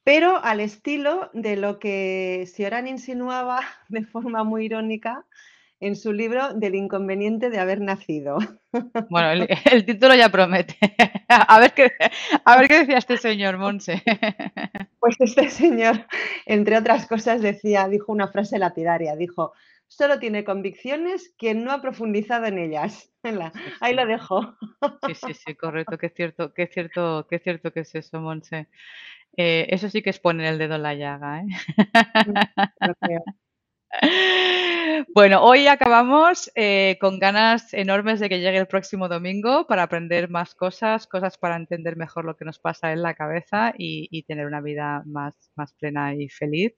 pero 0.03 0.43
al 0.43 0.59
estilo 0.59 1.31
de 1.33 1.55
lo 1.55 1.79
que 1.79 2.45
Sioran 2.45 2.87
insinuaba 2.87 3.61
de 3.87 4.03
forma 4.03 4.43
muy 4.43 4.65
irónica 4.65 5.25
en 5.79 5.95
su 5.95 6.11
libro 6.11 6.53
del 6.53 6.75
inconveniente 6.75 7.49
de 7.49 7.57
haber 7.57 7.79
nacido. 7.79 8.37
Bueno, 9.09 9.45
el, 9.71 9.85
título 9.85 10.13
ya 10.13 10.27
promete. 10.27 10.75
A 11.29 11.57
ver, 11.59 11.73
qué, 11.73 11.93
a 12.43 12.57
ver 12.57 12.67
qué 12.67 12.79
decía 12.79 12.97
este 12.97 13.15
señor, 13.15 13.57
Monse. 13.57 14.03
Pues 14.99 15.15
este 15.19 15.49
señor, 15.49 16.07
entre 16.45 16.75
otras 16.75 17.05
cosas, 17.05 17.41
decía, 17.41 17.87
dijo 17.87 18.11
una 18.11 18.27
frase 18.27 18.57
lapidaria, 18.57 19.15
dijo, 19.15 19.53
solo 19.89 20.19
tiene 20.19 20.45
convicciones 20.45 21.33
quien 21.37 21.63
no 21.65 21.71
ha 21.71 21.81
profundizado 21.81 22.45
en 22.45 22.59
ellas. 22.59 23.11
Ahí 23.81 23.93
lo 23.93 24.05
dejo. 24.05 24.55
Sí, 25.07 25.15
sí, 25.15 25.33
sí, 25.33 25.55
correcto, 25.55 25.97
que 25.97 26.05
es 26.07 26.13
cierto, 26.15 26.53
que 26.53 26.63
es 26.63 26.71
cierto, 26.71 27.27
que 27.27 27.35
es 27.35 27.43
cierto 27.43 27.73
que 27.73 27.81
es 27.81 27.93
eso, 27.95 28.21
Monse. 28.21 28.69
Eh, 29.35 29.67
eso 29.69 29.89
sí 29.89 30.01
que 30.01 30.09
es 30.11 30.19
poner 30.19 30.47
el 30.47 30.57
dedo 30.57 30.75
en 30.75 30.83
la 30.83 30.93
llaga, 30.93 31.41
¿eh? 31.41 31.45
Bueno, 35.15 35.43
hoy 35.43 35.65
acabamos 35.67 36.51
eh, 36.55 36.97
con 37.01 37.19
ganas 37.19 37.73
enormes 37.73 38.19
de 38.19 38.29
que 38.29 38.39
llegue 38.39 38.57
el 38.57 38.67
próximo 38.67 39.07
domingo 39.07 39.65
para 39.65 39.83
aprender 39.83 40.29
más 40.29 40.53
cosas, 40.53 41.07
cosas 41.07 41.37
para 41.37 41.55
entender 41.55 41.95
mejor 41.95 42.25
lo 42.25 42.35
que 42.35 42.45
nos 42.45 42.59
pasa 42.59 42.91
en 42.91 43.01
la 43.01 43.15
cabeza 43.15 43.73
y, 43.77 44.23
tener 44.27 44.45
una 44.45 44.61
vida 44.61 45.01
más, 45.05 45.33
más 45.55 45.73
plena 45.73 46.13
y 46.13 46.29
feliz. 46.29 46.73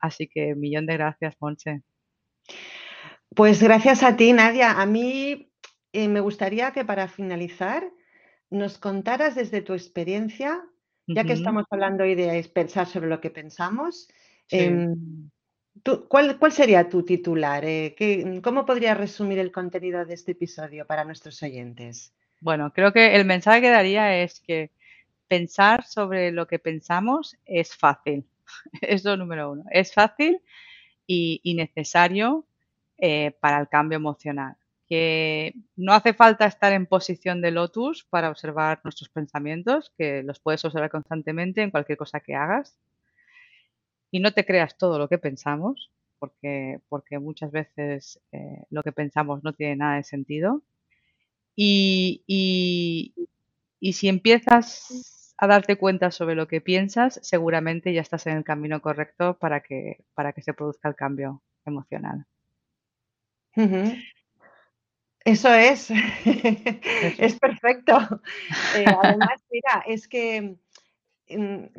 Así 0.00 0.28
que 0.28 0.54
millón 0.54 0.86
de 0.86 0.94
gracias, 0.94 1.36
Monse. 1.40 1.82
Pues 3.34 3.62
gracias 3.62 4.02
a 4.02 4.16
ti, 4.16 4.32
Nadia. 4.32 4.80
A 4.80 4.86
mí 4.86 5.52
eh, 5.92 6.08
me 6.08 6.20
gustaría 6.20 6.72
que 6.72 6.84
para 6.84 7.08
finalizar 7.08 7.90
nos 8.50 8.78
contaras 8.78 9.34
desde 9.34 9.60
tu 9.60 9.74
experiencia, 9.74 10.62
ya 11.06 11.24
que 11.24 11.32
estamos 11.32 11.64
hablando 11.70 12.04
hoy 12.04 12.14
de 12.14 12.50
pensar 12.52 12.86
sobre 12.86 13.08
lo 13.08 13.20
que 13.20 13.30
pensamos. 13.30 14.08
Em, 14.50 15.30
cuál, 16.08 16.52
sería 16.52 16.88
tu 16.88 17.02
titular? 17.02 17.64
Eh, 17.64 18.40
¿Cómo 18.42 18.64
podrías 18.64 18.96
resumir 18.96 19.38
el 19.38 19.52
contenido 19.52 20.04
de 20.04 20.14
este 20.14 20.32
episodio 20.32 20.86
para 20.86 21.04
nuestros 21.04 21.42
oyentes? 21.42 22.14
Bueno, 22.40 22.72
creo 22.72 22.92
que 22.92 23.16
el 23.16 23.24
mensaje 23.24 23.60
que 23.60 23.70
daría 23.70 24.22
es 24.22 24.40
que 24.40 24.70
pensar 25.28 25.84
sobre 25.84 26.30
lo 26.30 26.46
que 26.46 26.58
pensamos 26.58 27.36
es 27.44 27.74
fácil. 27.74 28.24
Eso 28.80 29.16
número 29.16 29.52
uno. 29.52 29.64
Es 29.70 29.92
fácil 29.92 30.40
y, 31.06 31.54
necesario 31.54 32.44
eh, 32.98 33.32
para 33.40 33.60
el 33.60 33.68
cambio 33.68 33.96
emocional. 33.96 34.56
Que 34.88 35.54
no 35.76 35.92
hace 35.92 36.14
falta 36.14 36.46
estar 36.46 36.72
en 36.72 36.86
posición 36.86 37.42
de 37.42 37.50
lotus 37.50 38.04
para 38.04 38.30
observar 38.30 38.80
nuestros 38.84 39.10
pensamientos, 39.10 39.92
que 39.98 40.22
los 40.22 40.40
puedes 40.40 40.64
observar 40.64 40.90
constantemente 40.90 41.62
en 41.62 41.70
cualquier 41.70 41.98
cosa 41.98 42.20
que 42.20 42.34
hagas 42.34 42.78
y 44.10 44.20
no 44.20 44.32
te 44.32 44.44
creas 44.44 44.76
todo 44.78 44.98
lo 44.98 45.08
que 45.08 45.18
pensamos, 45.18 45.90
porque, 46.18 46.80
porque 46.88 47.18
muchas 47.18 47.50
veces 47.50 48.20
eh, 48.32 48.64
lo 48.70 48.82
que 48.82 48.92
pensamos 48.92 49.44
no 49.44 49.52
tiene 49.52 49.76
nada 49.76 49.96
de 49.96 50.04
sentido. 50.04 50.62
Y, 51.54 52.22
y, 53.80 53.92
si 53.92 54.08
empiezas 54.08 55.17
a 55.38 55.46
darte 55.46 55.76
cuenta 55.76 56.10
sobre 56.10 56.34
lo 56.34 56.48
que 56.48 56.60
piensas, 56.60 57.20
seguramente 57.22 57.92
ya 57.92 58.00
estás 58.00 58.26
en 58.26 58.36
el 58.36 58.44
camino 58.44 58.82
correcto 58.82 59.38
para 59.38 59.60
que, 59.60 60.04
para 60.14 60.32
que 60.32 60.42
se 60.42 60.52
produzca 60.52 60.88
el 60.88 60.96
cambio 60.96 61.42
emocional. 61.64 62.26
Eso 65.24 65.54
es, 65.54 65.90
es 67.18 67.38
perfecto. 67.38 67.98
Eh, 68.76 68.84
además, 69.02 69.40
mira, 69.50 69.84
es 69.86 70.08
que 70.08 70.56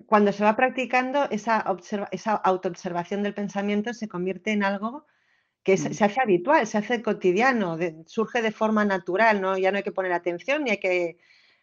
cuando 0.06 0.32
se 0.32 0.44
va 0.44 0.56
practicando, 0.56 1.30
esa, 1.30 1.66
esa 2.12 2.36
autoobservación 2.36 3.24
del 3.24 3.34
pensamiento 3.34 3.94
se 3.94 4.08
convierte 4.08 4.52
en 4.52 4.64
algo 4.64 5.06
que 5.64 5.76
se, 5.78 5.90
mm. 5.90 6.04
hace 6.04 6.22
habitual, 6.22 6.68
se 6.68 6.78
hace 6.78 7.02
cotidiano, 7.02 7.78
surge 8.06 8.42
de 8.42 8.52
forma 8.52 8.86
natural, 8.86 9.42
¿no? 9.42 9.58
ya 9.58 9.72
no 9.72 9.78
hay 9.78 9.84
que 9.84 9.92
poner 9.92 10.14
atención 10.14 10.64
ni 10.64 10.72
hay 10.72 10.78
que, 10.78 11.18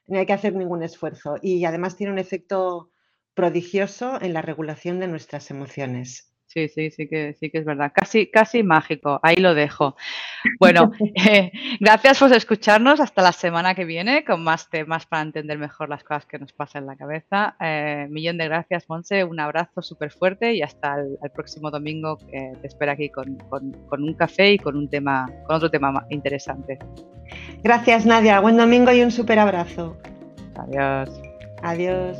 ni 0.06 0.18
hay 0.18 0.26
que 0.26 0.32
hacer 0.32 0.54
ningún 0.54 0.82
esfuerzo. 0.82 1.36
Y 1.42 1.64
además 1.64 1.96
tiene 1.96 2.12
un 2.12 2.18
efecto 2.18 2.90
prodigioso 3.34 4.20
en 4.20 4.32
la 4.32 4.42
regulación 4.42 5.00
de 5.00 5.08
nuestras 5.08 5.50
emociones. 5.50 6.32
Sí, 6.46 6.68
sí, 6.68 6.90
sí 6.90 7.06
que, 7.08 7.34
sí 7.34 7.50
que 7.50 7.58
es 7.58 7.64
verdad. 7.64 7.92
Casi, 7.94 8.30
casi 8.30 8.62
mágico. 8.62 9.20
Ahí 9.22 9.36
lo 9.36 9.54
dejo. 9.54 9.94
Bueno, 10.58 10.90
eh, 11.28 11.52
gracias 11.80 12.18
por 12.18 12.32
escucharnos. 12.32 13.00
Hasta 13.00 13.20
la 13.20 13.32
semana 13.32 13.74
que 13.74 13.84
viene 13.84 14.24
con 14.24 14.42
más 14.42 14.70
temas 14.70 15.04
para 15.04 15.22
entender 15.22 15.58
mejor 15.58 15.90
las 15.90 16.02
cosas 16.02 16.24
que 16.24 16.38
nos 16.38 16.52
pasan 16.52 16.84
en 16.84 16.86
la 16.86 16.96
cabeza. 16.96 17.56
Eh, 17.60 18.06
millón 18.08 18.38
de 18.38 18.46
gracias, 18.46 18.88
Monse. 18.88 19.24
Un 19.24 19.38
abrazo 19.38 19.82
súper 19.82 20.12
fuerte 20.12 20.54
y 20.54 20.62
hasta 20.62 21.00
el, 21.00 21.30
próximo 21.34 21.70
domingo 21.70 22.16
que 22.16 22.52
te 22.62 22.66
espero 22.68 22.92
aquí 22.92 23.10
con, 23.10 23.36
con 23.50 24.02
un 24.02 24.14
café 24.14 24.52
y 24.52 24.58
con 24.58 24.76
un 24.76 24.88
tema, 24.88 25.26
con 25.46 25.56
otro 25.56 25.70
tema 25.70 26.06
interesante. 26.08 26.78
Gracias, 27.66 28.06
Nadia. 28.06 28.38
Buen 28.38 28.56
domingo 28.56 28.92
y 28.92 29.02
un 29.02 29.10
súper 29.10 29.40
abrazo. 29.40 29.96
Adiós. 30.54 31.10
Adiós. 31.64 32.16